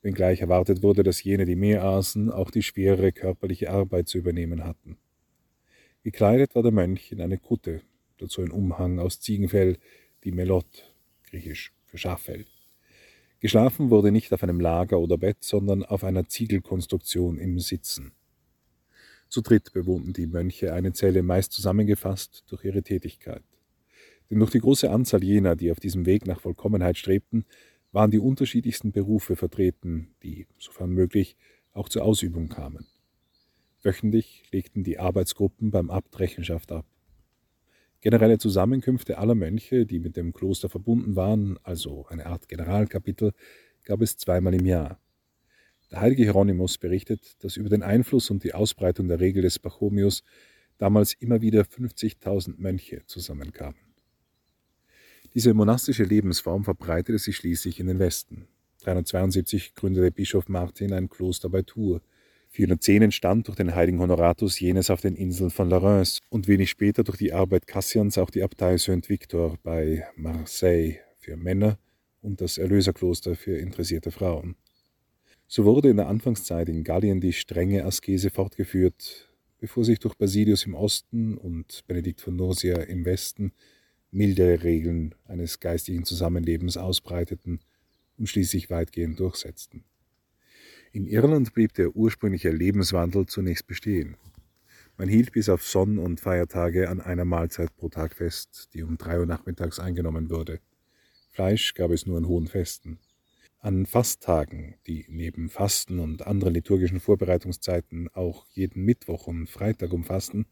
wenngleich 0.02 0.42
erwartet 0.42 0.84
wurde, 0.84 1.04
dass 1.04 1.24
jene, 1.24 1.46
die 1.46 1.56
mehr 1.56 1.84
aßen, 1.84 2.32
auch 2.32 2.52
die 2.52 2.64
schwerere 2.64 3.12
körperliche 3.12 3.72
Arbeit 3.72 4.08
zu 4.08 4.18
übernehmen 4.18 4.64
hatten. 4.64 4.98
Gekleidet 6.04 6.56
war 6.56 6.64
der 6.64 6.72
Mönch 6.72 7.12
in 7.12 7.22
eine 7.22 7.38
Kutte, 7.38 7.82
dazu 8.18 8.42
ein 8.42 8.52
Umhang 8.52 9.00
aus 9.00 9.20
Ziegenfell, 9.20 9.78
die 10.24 10.32
Melot, 10.32 10.96
griechisch 11.30 11.74
für 11.86 11.98
Schaffell. 11.98 12.46
Geschlafen 13.40 13.90
wurde 13.90 14.12
nicht 14.12 14.32
auf 14.34 14.44
einem 14.44 14.60
Lager 14.60 15.00
oder 15.00 15.18
Bett, 15.18 15.44
sondern 15.44 15.84
auf 15.84 16.04
einer 16.04 16.28
Ziegelkonstruktion 16.28 17.38
im 17.40 17.60
Sitzen. 17.60 18.12
Zu 19.30 19.42
dritt 19.42 19.74
bewohnten 19.74 20.14
die 20.14 20.28
Mönche 20.28 20.74
eine 20.74 20.94
Zelle 20.94 21.24
meist 21.24 21.54
zusammengefasst 21.54 22.44
durch 22.50 22.66
ihre 22.66 22.84
Tätigkeit. 22.84 23.44
Denn 24.30 24.40
durch 24.40 24.52
die 24.52 24.60
große 24.60 24.90
Anzahl 24.90 25.24
jener, 25.24 25.56
die 25.56 25.72
auf 25.72 25.80
diesem 25.80 26.06
Weg 26.06 26.28
nach 26.28 26.40
Vollkommenheit 26.40 26.98
strebten, 26.98 27.46
waren 27.91 28.12
die 28.12 28.19
unterschiedlichsten 28.19 28.91
Berufe 28.91 29.36
vertreten, 29.36 30.15
die, 30.23 30.47
sofern 30.58 30.91
möglich, 30.91 31.36
auch 31.73 31.89
zur 31.89 32.04
Ausübung 32.04 32.49
kamen. 32.49 32.88
Wöchentlich 33.84 34.43
legten 34.51 34.84
die 34.84 34.99
Arbeitsgruppen 34.99 35.71
beim 35.71 35.89
Abt 35.89 36.19
Rechenschaft 36.19 36.71
ab. 36.71 36.86
Generelle 37.99 38.38
Zusammenkünfte 38.38 39.17
aller 39.17 39.36
Mönche, 39.36 39.86
die 39.86 39.99
mit 39.99 40.17
dem 40.17 40.34
Kloster 40.34 40.69
verbunden 40.69 41.15
waren, 41.15 41.60
also 41.63 42.06
eine 42.08 42.25
Art 42.25 42.47
Generalkapitel, 42.47 43.34
gab 43.84 44.01
es 44.01 44.17
zweimal 44.17 44.54
im 44.54 44.65
Jahr. 44.65 44.99
Der 45.91 46.01
heilige 46.01 46.23
Hieronymus 46.23 46.77
berichtet, 46.77 47.43
dass 47.43 47.58
über 47.58 47.69
den 47.69 47.84
Einfluss 47.84 48.30
und 48.30 48.43
die 48.43 48.54
Ausbreitung 48.54 49.08
der 49.08 49.19
Regel 49.19 49.41
des 49.41 49.60
Pachomius 49.60 50.23
damals 50.77 51.13
immer 51.13 51.41
wieder 51.41 51.62
50.000 51.62 52.56
Mönche 52.58 53.06
zusammenkamen. 53.06 53.90
Diese 55.34 55.54
monastische 55.54 56.04
Lebensform 56.04 56.65
verbreitete 56.65 57.17
sich 57.17 57.38
schließlich 57.38 57.80
in 57.80 57.88
den 57.88 58.00
Westen. 58.00 58.48
372 58.84 59.76
gründete 59.76 60.12
Bischof 60.12 60.50
Martin 60.50 60.91
ein 60.91 61.10
Kloster 61.10 61.48
bei 61.50 61.62
Tours. 61.62 62.02
410 62.50 63.04
entstand 63.04 63.48
durch 63.48 63.56
den 63.56 63.74
heiligen 63.74 64.02
Honoratus 64.02 64.60
jenes 64.60 64.89
auf 64.89 65.00
den 65.00 65.15
Inseln 65.15 65.50
von 65.50 65.70
Larens 65.70 66.20
und 66.30 66.50
wenig 66.50 66.70
später 66.70 67.06
durch 67.06 67.17
die 67.17 67.32
Arbeit 67.32 67.65
Cassians 67.65 68.17
auch 68.17 68.30
die 68.30 68.44
Abtei 68.44 68.76
Saint-Victor 68.76 69.58
bei 69.63 70.06
Marseille 70.17 70.98
für 71.17 71.38
Männer 71.38 71.80
und 72.22 72.41
das 72.41 72.58
Erlöserkloster 72.58 73.36
für 73.36 73.58
interessierte 73.58 74.12
Frauen. 74.12 74.56
So 75.48 75.63
wurde 75.63 75.89
in 75.89 75.98
der 75.98 76.08
Anfangszeit 76.08 76.67
in 76.67 76.84
Gallien 76.84 77.22
die 77.22 77.32
strenge 77.32 77.86
Askese 77.86 78.32
fortgeführt, 78.32 79.34
bevor 79.60 79.86
sich 79.86 80.00
durch 80.00 80.15
Basilius 80.15 80.65
im 80.65 80.76
Osten 80.76 81.38
und 81.38 81.84
Benedikt 81.88 82.20
von 82.20 82.36
Nursia 82.36 82.82
im 82.82 83.06
Westen 83.06 83.54
mildere 84.12 84.63
Regeln 84.63 85.15
eines 85.26 85.60
geistigen 85.60 86.04
Zusammenlebens 86.04 86.78
ausbreiteten 86.78 87.60
und 88.17 88.28
schließlich 88.28 88.69
weitgehend 88.69 89.19
durchsetzten. 89.19 89.84
In 90.91 91.08
Irland 91.08 91.54
blieb 91.54 91.74
der 91.74 91.95
ursprüngliche 91.95 92.52
Lebenswandel 92.52 93.26
zunächst 93.26 93.65
bestehen. 93.65 94.17
Man 94.97 95.08
hielt 95.08 95.32
bis 95.32 95.47
auf 95.47 95.63
Sonn- 95.63 95.97
und 95.97 96.19
Feiertage 96.19 96.89
an 96.89 97.00
einer 97.00 97.26
Mahlzeit 97.26 97.76
pro 97.78 97.88
Tag 97.88 98.13
fest, 98.13 98.69
die 98.74 98.84
um 98.84 98.97
drei 98.97 99.19
Uhr 99.19 99.26
nachmittags 99.26 99.80
eingenommen 99.80 100.30
wurde. 100.30 100.60
Fleisch 101.30 101.74
gab 101.74 101.91
es 101.91 102.06
nur 102.06 102.17
an 102.17 102.28
hohen 102.28 102.47
Festen. 102.47 103.00
An 103.60 103.86
Fasttagen, 103.86 104.76
die 104.88 105.06
neben 105.08 105.50
Fasten 105.50 106.00
und 106.00 106.28
anderen 106.28 106.54
liturgischen 106.54 107.00
Vorbereitungszeiten 107.00 108.10
auch 108.10 108.45
jeden 108.50 108.84
Mittwoch 108.84 109.28
und 109.28 109.47
Freitag 109.47 109.93
umfassten, 109.93 110.45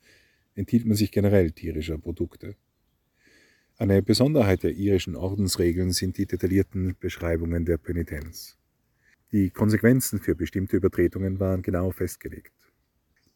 enthielt 0.56 0.86
man 0.86 0.96
sich 0.96 1.12
generell 1.12 1.52
tierischer 1.52 1.98
Produkte. 1.98 2.56
Eine 3.82 4.02
Besonderheit 4.02 4.64
der 4.64 4.74
irischen 4.74 5.16
Ordensregeln 5.16 5.94
sind 5.94 6.18
die 6.18 6.26
detaillierten 6.26 6.98
Beschreibungen 7.00 7.64
der 7.64 7.78
Penitenz. 7.78 8.58
Die 9.32 9.52
Konsequenzen 9.52 10.20
für 10.20 10.36
bestimmte 10.36 10.76
Übertretungen 10.76 11.40
waren 11.40 11.62
genau 11.62 11.90
festgelegt. 11.92 12.52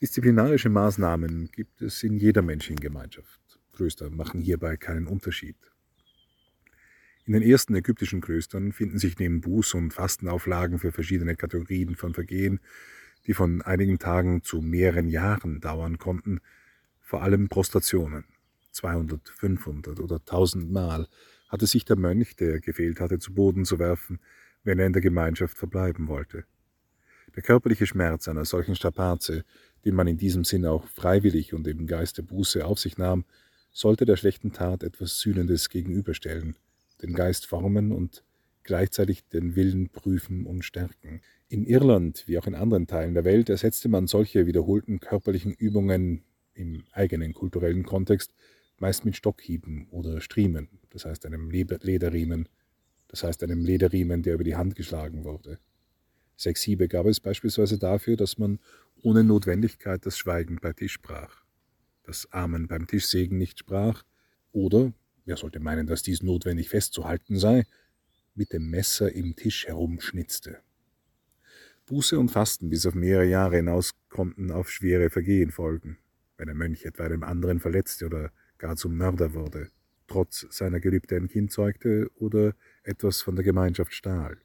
Disziplinarische 0.01 0.67
Maßnahmen 0.67 1.49
gibt 1.49 1.81
es 1.81 2.03
in 2.03 2.17
jeder 2.17 2.41
Menschengemeinschaft. 2.41 3.39
Klöster 3.71 4.09
machen 4.09 4.41
hierbei 4.41 4.75
keinen 4.75 5.07
Unterschied. 5.07 5.55
In 7.23 7.31
den 7.31 7.41
ersten 7.41 7.73
ägyptischen 7.73 8.19
Klöstern 8.19 8.73
finden 8.73 8.97
sich 8.99 9.17
neben 9.19 9.39
Buß- 9.39 9.77
und 9.77 9.93
Fastenauflagen 9.93 10.77
für 10.77 10.91
verschiedene 10.91 11.37
Kategorien 11.37 11.95
von 11.95 12.13
Vergehen, 12.13 12.59
die 13.27 13.33
von 13.33 13.61
einigen 13.61 13.97
Tagen 13.97 14.43
zu 14.43 14.59
mehreren 14.59 15.07
Jahren 15.07 15.61
dauern 15.61 15.99
konnten, 15.99 16.41
vor 16.99 17.23
allem 17.23 17.47
Prostrationen, 17.47 18.25
200, 18.73 19.29
500 19.29 19.99
oder 19.99 20.15
1000 20.15 20.71
Mal 20.71 21.07
hatte 21.47 21.67
sich 21.67 21.85
der 21.85 21.95
Mönch, 21.95 22.35
der 22.35 22.59
gefehlt 22.59 22.99
hatte, 22.99 23.19
zu 23.19 23.33
Boden 23.33 23.65
zu 23.65 23.79
werfen, 23.79 24.19
wenn 24.63 24.79
er 24.79 24.87
in 24.87 24.93
der 24.93 25.01
Gemeinschaft 25.01 25.57
verbleiben 25.57 26.07
wollte. 26.07 26.45
Der 27.35 27.43
körperliche 27.43 27.85
Schmerz 27.85 28.27
einer 28.27 28.45
solchen 28.45 28.75
Strapaze, 28.75 29.43
den 29.85 29.95
man 29.95 30.07
in 30.07 30.17
diesem 30.17 30.43
Sinn 30.43 30.65
auch 30.65 30.87
freiwillig 30.87 31.53
und 31.53 31.67
im 31.67 31.87
Geiste 31.87 32.23
Buße 32.23 32.65
auf 32.65 32.79
sich 32.79 32.97
nahm, 32.97 33.25
sollte 33.71 34.05
der 34.05 34.17
schlechten 34.17 34.51
Tat 34.51 34.83
etwas 34.83 35.19
Sühnendes 35.19 35.69
gegenüberstellen, 35.69 36.55
den 37.01 37.13
Geist 37.13 37.47
formen 37.47 37.91
und 37.91 38.23
gleichzeitig 38.63 39.27
den 39.29 39.55
Willen 39.55 39.89
prüfen 39.89 40.45
und 40.45 40.63
stärken. 40.63 41.21
In 41.49 41.65
Irland 41.65 42.23
wie 42.27 42.37
auch 42.37 42.47
in 42.47 42.55
anderen 42.55 42.87
Teilen 42.87 43.13
der 43.13 43.25
Welt 43.25 43.49
ersetzte 43.49 43.89
man 43.89 44.07
solche 44.07 44.45
wiederholten 44.45 44.99
körperlichen 44.99 45.53
Übungen 45.53 46.23
im 46.53 46.83
eigenen 46.91 47.33
kulturellen 47.33 47.83
Kontext 47.83 48.33
meist 48.83 49.05
mit 49.05 49.15
Stockhieben 49.15 49.87
oder 49.91 50.19
Striemen, 50.19 50.67
das 50.89 51.05
heißt 51.05 51.25
einem 51.25 51.49
Lederriemen, 51.49 52.49
das 53.07 53.23
heißt 53.23 53.41
einem 53.43 53.63
Lederriemen, 53.63 54.23
der 54.23 54.33
über 54.33 54.43
die 54.43 54.57
Hand 54.57 54.75
geschlagen 54.75 55.23
wurde. 55.23 55.57
Sechs 56.35 56.63
Hiebe 56.63 56.89
gab 56.89 57.05
es 57.05 57.21
beispielsweise 57.21 57.77
dafür, 57.77 58.17
dass 58.17 58.37
man 58.37 58.59
ohne 59.01 59.23
Notwendigkeit 59.23 60.05
das 60.05 60.17
Schweigen 60.17 60.57
bei 60.61 60.73
Tisch 60.73 60.91
sprach, 60.91 61.45
das 62.03 62.29
Amen 62.33 62.67
beim 62.67 62.85
Tischsägen 62.85 63.37
nicht 63.37 63.57
sprach, 63.57 64.03
oder, 64.51 64.91
wer 65.23 65.37
sollte 65.37 65.61
meinen, 65.61 65.87
dass 65.87 66.03
dies 66.03 66.21
notwendig 66.21 66.67
festzuhalten 66.67 67.39
sei, 67.39 67.63
mit 68.35 68.51
dem 68.51 68.69
Messer 68.69 69.13
im 69.13 69.37
Tisch 69.37 69.65
herumschnitzte. 69.65 70.57
Buße 71.85 72.19
und 72.19 72.31
Fasten 72.31 72.69
bis 72.69 72.85
auf 72.85 72.95
mehrere 72.95 73.29
Jahre 73.29 73.55
hinaus 73.55 73.93
konnten 74.09 74.51
auf 74.51 74.69
schwere 74.69 75.09
Vergehen 75.09 75.51
folgen, 75.51 75.99
wenn 76.35 76.49
ein 76.49 76.57
Mönch 76.57 76.83
etwa 76.83 77.05
einem 77.05 77.23
anderen 77.23 77.61
verletzte 77.61 78.07
oder 78.07 78.33
gar 78.63 78.77
zum 78.77 78.95
Mörder 78.95 79.33
wurde, 79.33 79.67
trotz 80.07 80.47
seiner 80.49 80.79
Gelübde 80.79 81.17
ein 81.17 81.27
Kind 81.27 81.51
zeugte 81.51 82.09
oder 82.15 82.53
etwas 82.83 83.21
von 83.21 83.35
der 83.35 83.43
Gemeinschaft 83.43 83.93
stahl. 83.93 84.37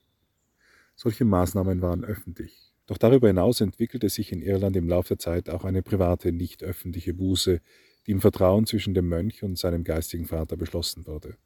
Solche 0.97 1.25
Maßnahmen 1.25 1.81
waren 1.83 2.05
öffentlich. 2.05 2.75
Doch 2.89 2.99
darüber 2.99 3.29
hinaus 3.29 3.61
entwickelte 3.61 4.09
sich 4.09 4.33
in 4.33 4.43
Irland 4.43 4.75
im 4.75 4.89
Laufe 4.89 5.11
der 5.11 5.19
Zeit 5.21 5.49
auch 5.49 5.65
eine 5.65 5.83
private, 5.83 6.33
nicht 6.33 6.65
öffentliche 6.65 7.15
Buße, 7.15 7.61
die 8.07 8.11
im 8.11 8.21
Vertrauen 8.21 8.67
zwischen 8.67 8.93
dem 8.93 9.09
Mönch 9.09 9.45
und 9.45 9.57
seinem 9.57 9.85
geistigen 9.85 10.27
Vater 10.27 10.57
beschlossen 10.57 11.07
wurde. 11.07 11.37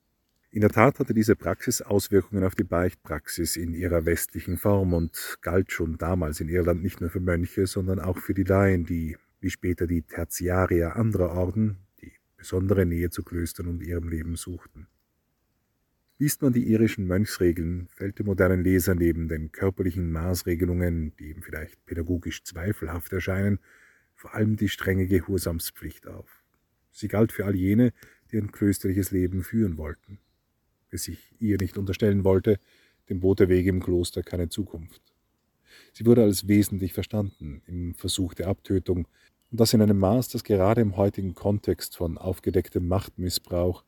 In 0.51 0.63
der 0.63 0.71
Tat 0.71 0.99
hatte 0.99 1.13
diese 1.13 1.37
Praxis 1.37 1.83
Auswirkungen 1.83 2.43
auf 2.43 2.55
die 2.55 2.65
Beichtpraxis 2.65 3.57
in 3.57 3.75
ihrer 3.75 4.07
westlichen 4.07 4.57
Form 4.57 4.95
und 4.95 5.37
galt 5.43 5.73
schon 5.73 5.99
damals 5.99 6.41
in 6.41 6.49
Irland 6.49 6.83
nicht 6.83 7.03
nur 7.03 7.11
für 7.11 7.21
Mönche, 7.21 7.67
sondern 7.67 8.01
auch 8.01 8.17
für 8.17 8.33
die 8.33 8.45
Laien, 8.45 8.87
die, 8.87 9.19
wie 9.41 9.51
später 9.51 9.87
die 9.87 10.03
Tertiarier 10.03 10.97
anderer 10.97 11.33
Orden, 11.33 11.82
besondere 12.43 12.87
Nähe 12.87 13.11
zu 13.11 13.23
Klöstern 13.23 13.69
und 13.69 13.83
ihrem 13.83 14.09
Leben 14.09 14.37
suchten. 14.37 14.89
Liest 16.19 16.43
man 16.43 16.53
die 16.53 16.69
irischen 16.69 17.07
Mönchsregeln, 17.07 17.89
fällt 17.89 18.19
dem 18.19 18.27
modernen 18.27 18.63
Leser 18.63 18.95
neben 18.95 19.29
den 19.29 19.51
körperlichen 19.51 20.13
Maßregelungen, 20.13 21.17
die 21.17 21.31
ihm 21.31 21.43
vielleicht 21.43 21.85
pädagogisch 21.87 22.45
zweifelhaft 22.45 23.13
erscheinen, 23.13 23.59
vor 24.15 24.35
allem 24.35 24.57
die 24.57 24.69
strenge 24.69 25.07
Gehorsamspflicht 25.07 26.07
auf. 26.07 26.43
Sie 26.93 27.09
galt 27.09 27.33
für 27.33 27.47
all 27.47 27.57
jene, 27.57 27.93
die 28.31 28.39
ein 28.39 28.53
klösterliches 28.53 29.11
Leben 29.11 29.43
führen 29.43 29.79
wollten 29.79 30.19
es 30.93 31.05
sich 31.05 31.35
ihr 31.39 31.59
nicht 31.59 31.79
unterstellen 31.79 32.25
wollte, 32.25 32.59
dem 33.09 33.21
bot 33.21 33.41
der 33.41 33.49
Weg 33.49 33.67
im 33.67 33.83
Kloster 33.83 34.23
keine 34.23 34.49
Zukunft. 34.49 35.03
Sie 35.93 36.07
wurde 36.07 36.23
als 36.23 36.49
wesentlich 36.49 36.93
verstanden 36.93 37.63
im 37.67 37.95
Versuch 37.95 38.35
der 38.35 38.49
Abtötung, 38.49 39.09
und 39.53 39.61
das 39.61 39.75
in 39.75 39.83
einem 39.83 39.99
Maß, 39.99 40.29
das 40.29 40.45
gerade 40.45 40.81
im 40.81 40.97
heutigen 40.97 41.35
Kontext 41.35 41.95
von 41.95 42.17
aufgedecktem 42.17 42.89
Machtmissbrauch 42.89 43.85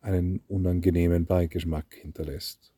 einen 0.00 0.40
unangenehmen 0.46 1.26
Beigeschmack 1.26 1.86
hinterlässt. 1.90 2.72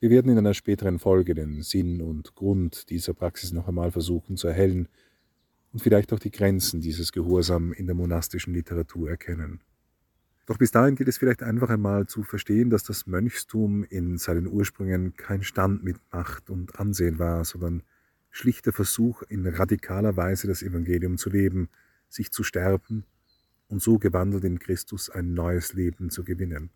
Wir 0.00 0.10
werden 0.10 0.32
in 0.32 0.38
einer 0.38 0.54
späteren 0.54 0.98
Folge 0.98 1.34
den 1.34 1.62
Sinn 1.62 2.00
und 2.02 2.34
Grund 2.34 2.90
dieser 2.90 3.14
Praxis 3.14 3.52
noch 3.52 3.68
einmal 3.68 3.92
versuchen 3.92 4.36
zu 4.36 4.48
erhellen 4.48 4.88
und 5.72 5.78
vielleicht 5.78 6.12
auch 6.12 6.18
die 6.18 6.32
Grenzen 6.32 6.80
dieses 6.80 7.12
Gehorsam 7.12 7.72
in 7.72 7.86
der 7.86 7.94
monastischen 7.94 8.52
Literatur 8.52 9.08
erkennen. 9.08 9.60
Doch 10.46 10.58
bis 10.58 10.72
dahin 10.72 10.96
gilt 10.96 11.08
es 11.08 11.18
vielleicht 11.18 11.44
einfach 11.44 11.70
einmal 11.70 12.08
zu 12.08 12.24
verstehen, 12.24 12.70
dass 12.70 12.82
das 12.82 13.06
Mönchstum 13.06 13.84
in 13.84 14.18
seinen 14.18 14.48
Ursprüngen 14.48 15.14
kein 15.14 15.44
Stand 15.44 15.84
mit 15.84 15.98
Macht 16.10 16.50
und 16.50 16.80
Ansehen 16.80 17.20
war, 17.20 17.44
sondern 17.44 17.84
schlichter 18.30 18.72
Versuch, 18.72 19.22
in 19.22 19.46
radikaler 19.46 20.16
Weise 20.16 20.46
das 20.46 20.62
Evangelium 20.62 21.18
zu 21.18 21.30
leben, 21.30 21.68
sich 22.08 22.32
zu 22.32 22.42
sterben 22.42 23.04
und 23.68 23.82
so 23.82 23.98
gewandelt 23.98 24.44
in 24.44 24.58
Christus 24.58 25.10
ein 25.10 25.34
neues 25.34 25.72
Leben 25.72 26.10
zu 26.10 26.24
gewinnen. 26.24 26.70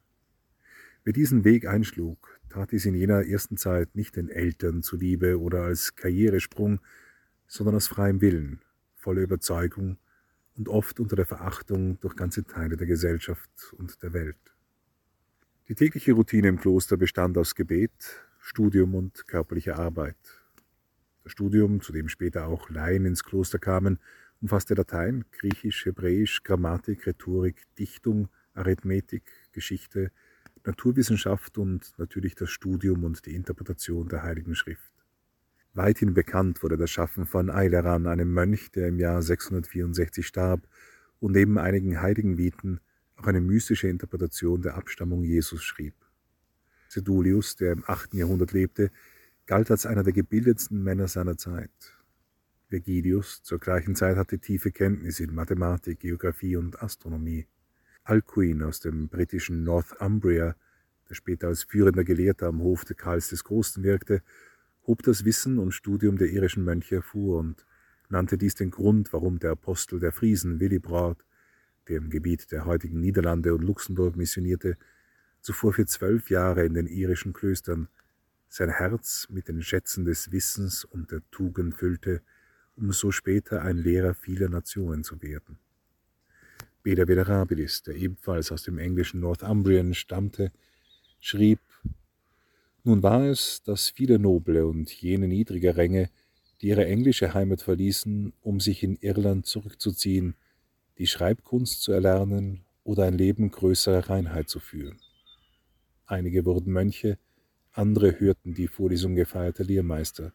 Wer 1.04 1.12
diesen 1.12 1.44
Weg 1.44 1.66
einschlug, 1.66 2.40
tat 2.48 2.72
dies 2.72 2.86
in 2.86 2.94
jener 2.94 3.26
ersten 3.26 3.56
Zeit 3.56 3.94
nicht 3.94 4.16
den 4.16 4.28
Eltern 4.28 4.82
zuliebe 4.82 5.38
oder 5.38 5.62
als 5.64 5.96
Karrieresprung, 5.96 6.80
sondern 7.46 7.74
aus 7.74 7.88
freiem 7.88 8.20
Willen, 8.20 8.60
voller 8.96 9.22
Überzeugung 9.22 9.98
und 10.56 10.68
oft 10.68 11.00
unter 11.00 11.16
der 11.16 11.26
Verachtung 11.26 11.98
durch 12.00 12.16
ganze 12.16 12.44
Teile 12.44 12.76
der 12.76 12.86
Gesellschaft 12.86 13.50
und 13.76 14.02
der 14.02 14.12
Welt. 14.12 14.38
Die 15.68 15.74
tägliche 15.74 16.12
Routine 16.12 16.48
im 16.48 16.58
Kloster 16.58 16.96
bestand 16.96 17.36
aus 17.38 17.54
Gebet, 17.54 17.92
Studium 18.38 18.94
und 18.94 19.26
körperlicher 19.26 19.76
Arbeit. 19.78 20.16
Das 21.24 21.32
Studium, 21.32 21.80
zu 21.80 21.92
dem 21.92 22.08
später 22.08 22.46
auch 22.46 22.68
Laien 22.68 23.06
ins 23.06 23.24
Kloster 23.24 23.58
kamen, 23.58 23.98
umfasste 24.42 24.74
Latein, 24.74 25.24
Griechisch, 25.32 25.86
Hebräisch, 25.86 26.42
Grammatik, 26.42 27.06
Rhetorik, 27.06 27.62
Dichtung, 27.78 28.28
Arithmetik, 28.52 29.22
Geschichte, 29.52 30.12
Naturwissenschaft 30.64 31.56
und 31.56 31.94
natürlich 31.96 32.34
das 32.34 32.50
Studium 32.50 33.04
und 33.04 33.24
die 33.24 33.34
Interpretation 33.34 34.08
der 34.08 34.22
Heiligen 34.22 34.54
Schrift. 34.54 34.92
Weithin 35.72 36.12
bekannt 36.12 36.62
wurde 36.62 36.76
das 36.76 36.90
Schaffen 36.90 37.24
von 37.24 37.50
Eileran, 37.50 38.06
einem 38.06 38.32
Mönch, 38.32 38.70
der 38.70 38.88
im 38.88 38.98
Jahr 38.98 39.22
664 39.22 40.26
starb 40.26 40.68
und 41.20 41.32
neben 41.32 41.58
einigen 41.58 42.02
Heiligenviten 42.02 42.80
auch 43.16 43.26
eine 43.26 43.40
mystische 43.40 43.88
Interpretation 43.88 44.60
der 44.60 44.76
Abstammung 44.76 45.24
Jesus 45.24 45.64
schrieb. 45.64 45.94
Sedulius, 46.88 47.56
der 47.56 47.72
im 47.72 47.84
8. 47.86 48.12
Jahrhundert 48.14 48.52
lebte, 48.52 48.90
galt 49.46 49.70
als 49.70 49.86
einer 49.86 50.02
der 50.02 50.12
gebildetsten 50.12 50.82
Männer 50.82 51.08
seiner 51.08 51.36
Zeit. 51.36 51.70
Vergilius 52.68 53.42
zur 53.42 53.58
gleichen 53.58 53.94
Zeit 53.94 54.16
hatte 54.16 54.38
tiefe 54.38 54.72
Kenntnisse 54.72 55.24
in 55.24 55.34
Mathematik, 55.34 56.00
Geographie 56.00 56.56
und 56.56 56.82
Astronomie. 56.82 57.46
Alcuin 58.04 58.62
aus 58.62 58.80
dem 58.80 59.08
britischen 59.08 59.64
Northumbria, 59.64 60.56
der 61.08 61.14
später 61.14 61.48
als 61.48 61.64
führender 61.64 62.04
Gelehrter 62.04 62.48
am 62.48 62.60
Hof 62.60 62.84
des 62.84 62.96
Karls 62.96 63.28
des 63.28 63.44
Großen 63.44 63.82
wirkte, 63.82 64.22
hob 64.86 65.02
das 65.02 65.24
Wissen 65.24 65.58
und 65.58 65.72
Studium 65.72 66.18
der 66.18 66.28
irischen 66.28 66.64
Mönche 66.64 66.96
hervor 66.96 67.38
und 67.38 67.64
nannte 68.08 68.38
dies 68.38 68.54
den 68.54 68.70
Grund, 68.70 69.12
warum 69.12 69.38
der 69.38 69.52
Apostel 69.52 70.00
der 70.00 70.12
Friesen 70.12 70.60
Willibrord, 70.60 71.24
der 71.88 71.98
im 71.98 72.10
Gebiet 72.10 72.50
der 72.50 72.64
heutigen 72.64 73.00
Niederlande 73.00 73.54
und 73.54 73.62
Luxemburg 73.62 74.16
missionierte, 74.16 74.76
zuvor 75.40 75.74
für 75.74 75.86
zwölf 75.86 76.30
Jahre 76.30 76.64
in 76.64 76.74
den 76.74 76.86
irischen 76.86 77.32
Klöstern 77.32 77.88
sein 78.54 78.70
Herz 78.70 79.26
mit 79.30 79.48
den 79.48 79.62
Schätzen 79.62 80.04
des 80.04 80.30
Wissens 80.30 80.84
und 80.84 81.10
der 81.10 81.22
Tugend 81.32 81.74
füllte, 81.74 82.22
um 82.76 82.92
so 82.92 83.10
später 83.10 83.62
ein 83.62 83.78
Lehrer 83.78 84.14
vieler 84.14 84.48
Nationen 84.48 85.02
zu 85.02 85.20
werden. 85.20 85.58
Beda 86.84 87.08
Venerabilis, 87.08 87.82
der 87.82 87.96
ebenfalls 87.96 88.52
aus 88.52 88.62
dem 88.62 88.78
englischen 88.78 89.18
Northumbrien 89.18 89.92
stammte, 89.92 90.52
schrieb 91.18 91.58
nun 92.86 93.02
war 93.02 93.24
es, 93.24 93.62
dass 93.62 93.88
viele 93.88 94.18
Noble 94.18 94.66
und 94.66 94.90
jene 94.92 95.26
niedriger 95.26 95.76
Ränge, 95.76 96.10
die 96.60 96.68
ihre 96.68 96.86
englische 96.86 97.32
Heimat 97.32 97.62
verließen, 97.62 98.34
um 98.42 98.60
sich 98.60 98.82
in 98.82 98.96
Irland 98.96 99.46
zurückzuziehen, 99.46 100.34
die 100.98 101.06
Schreibkunst 101.06 101.82
zu 101.82 101.92
erlernen 101.92 102.60
oder 102.84 103.04
ein 103.04 103.16
Leben 103.16 103.50
größerer 103.50 104.10
Reinheit 104.10 104.50
zu 104.50 104.60
führen. 104.60 105.00
Einige 106.04 106.44
wurden 106.44 106.72
Mönche, 106.74 107.18
andere 107.74 108.20
hörten 108.20 108.54
die 108.54 108.68
Vorlesung 108.68 109.14
gefeierter 109.14 109.64
Lehrmeister. 109.64 110.32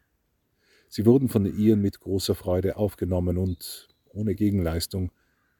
Sie 0.89 1.05
wurden 1.05 1.29
von 1.29 1.45
ihren 1.45 1.81
mit 1.81 1.99
großer 1.99 2.35
Freude 2.35 2.75
aufgenommen 2.77 3.37
und, 3.37 3.87
ohne 4.09 4.35
Gegenleistung, 4.35 5.11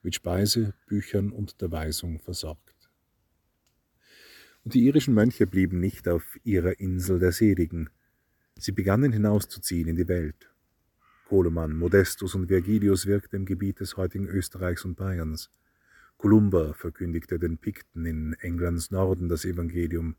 mit 0.01 0.15
Speise, 0.15 0.73
Büchern 0.88 1.32
und 1.32 1.53
Unterweisung 1.53 2.19
versorgt. 2.19 2.89
Und 4.63 4.73
die 4.73 4.86
irischen 4.86 5.13
Mönche 5.13 5.47
blieben 5.47 5.80
nicht 5.80 6.07
auf 6.07 6.38
ihrer 6.43 6.80
Insel 6.80 7.19
der 7.19 7.32
Seligen. 7.32 7.89
Sie 8.57 8.71
begannen 8.71 9.13
hinauszuziehen 9.13 9.88
in 9.88 9.95
die 9.95 10.07
Welt. 10.07 10.51
Koloman, 11.27 11.75
Modestus 11.75 12.36
und 12.36 12.47
Vergilius 12.47 13.05
wirkten 13.05 13.38
im 13.38 13.45
Gebiet 13.45 13.80
des 13.80 13.97
heutigen 13.97 14.27
Österreichs 14.27 14.84
und 14.84 14.95
Bayerns. 14.95 15.49
Columba 16.17 16.73
verkündigte 16.73 17.39
den 17.39 17.57
Pikten 17.57 18.05
in 18.05 18.34
Englands 18.41 18.91
Norden 18.91 19.30
das 19.30 19.45
Evangelium. 19.45 20.15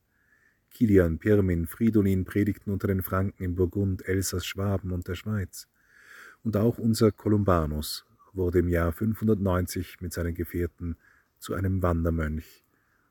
Kilian, 0.71 1.19
Pirmin, 1.19 1.67
Fridolin 1.67 2.25
predigten 2.25 2.73
unter 2.73 2.89
den 2.89 3.03
Franken 3.03 3.43
in 3.43 3.55
Burgund, 3.55 4.07
Elsass, 4.07 4.47
Schwaben 4.47 4.93
und 4.93 5.09
der 5.09 5.15
Schweiz. 5.15 5.69
Und 6.43 6.57
auch 6.57 6.79
unser 6.79 7.13
Columbanus 7.13 8.07
wurde 8.33 8.61
im 8.61 8.69
Jahr 8.69 8.93
590 8.93 10.01
mit 10.01 10.13
seinen 10.13 10.35
Gefährten 10.35 10.97
zu 11.39 11.55
einem 11.55 11.83
Wandermönch 11.83 12.65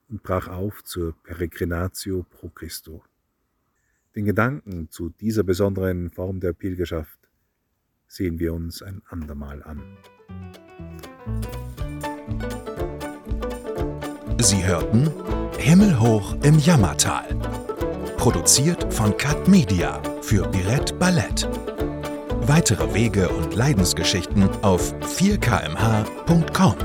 und 0.07 0.23
brach 0.23 0.47
auf 0.47 0.83
zur 0.83 1.13
Peregrinatio 1.23 2.25
pro 2.29 2.49
Christo. 2.49 3.03
Den 4.15 4.25
Gedanken 4.25 4.89
zu 4.89 5.09
dieser 5.09 5.43
besonderen 5.43 6.09
Form 6.09 6.39
der 6.39 6.53
Pilgerschaft 6.53 7.19
sehen 8.07 8.39
wir 8.39 8.53
uns 8.53 8.81
ein 8.81 9.03
andermal 9.07 9.61
an. 9.63 9.97
Sie 14.39 14.65
hörten 14.65 15.11
Himmelhoch 15.59 16.35
im 16.43 16.57
Jammertal. 16.57 17.35
Produziert 18.17 18.93
von 18.93 19.15
Cut 19.17 19.47
Media 19.47 20.01
für 20.21 20.47
Birett 20.47 20.97
Ballett. 20.97 21.47
Weitere 22.47 22.93
Wege 22.93 23.27
und 23.27 23.53
Leidensgeschichten 23.53 24.49
auf 24.61 24.93
4kmh.com. 25.01 26.75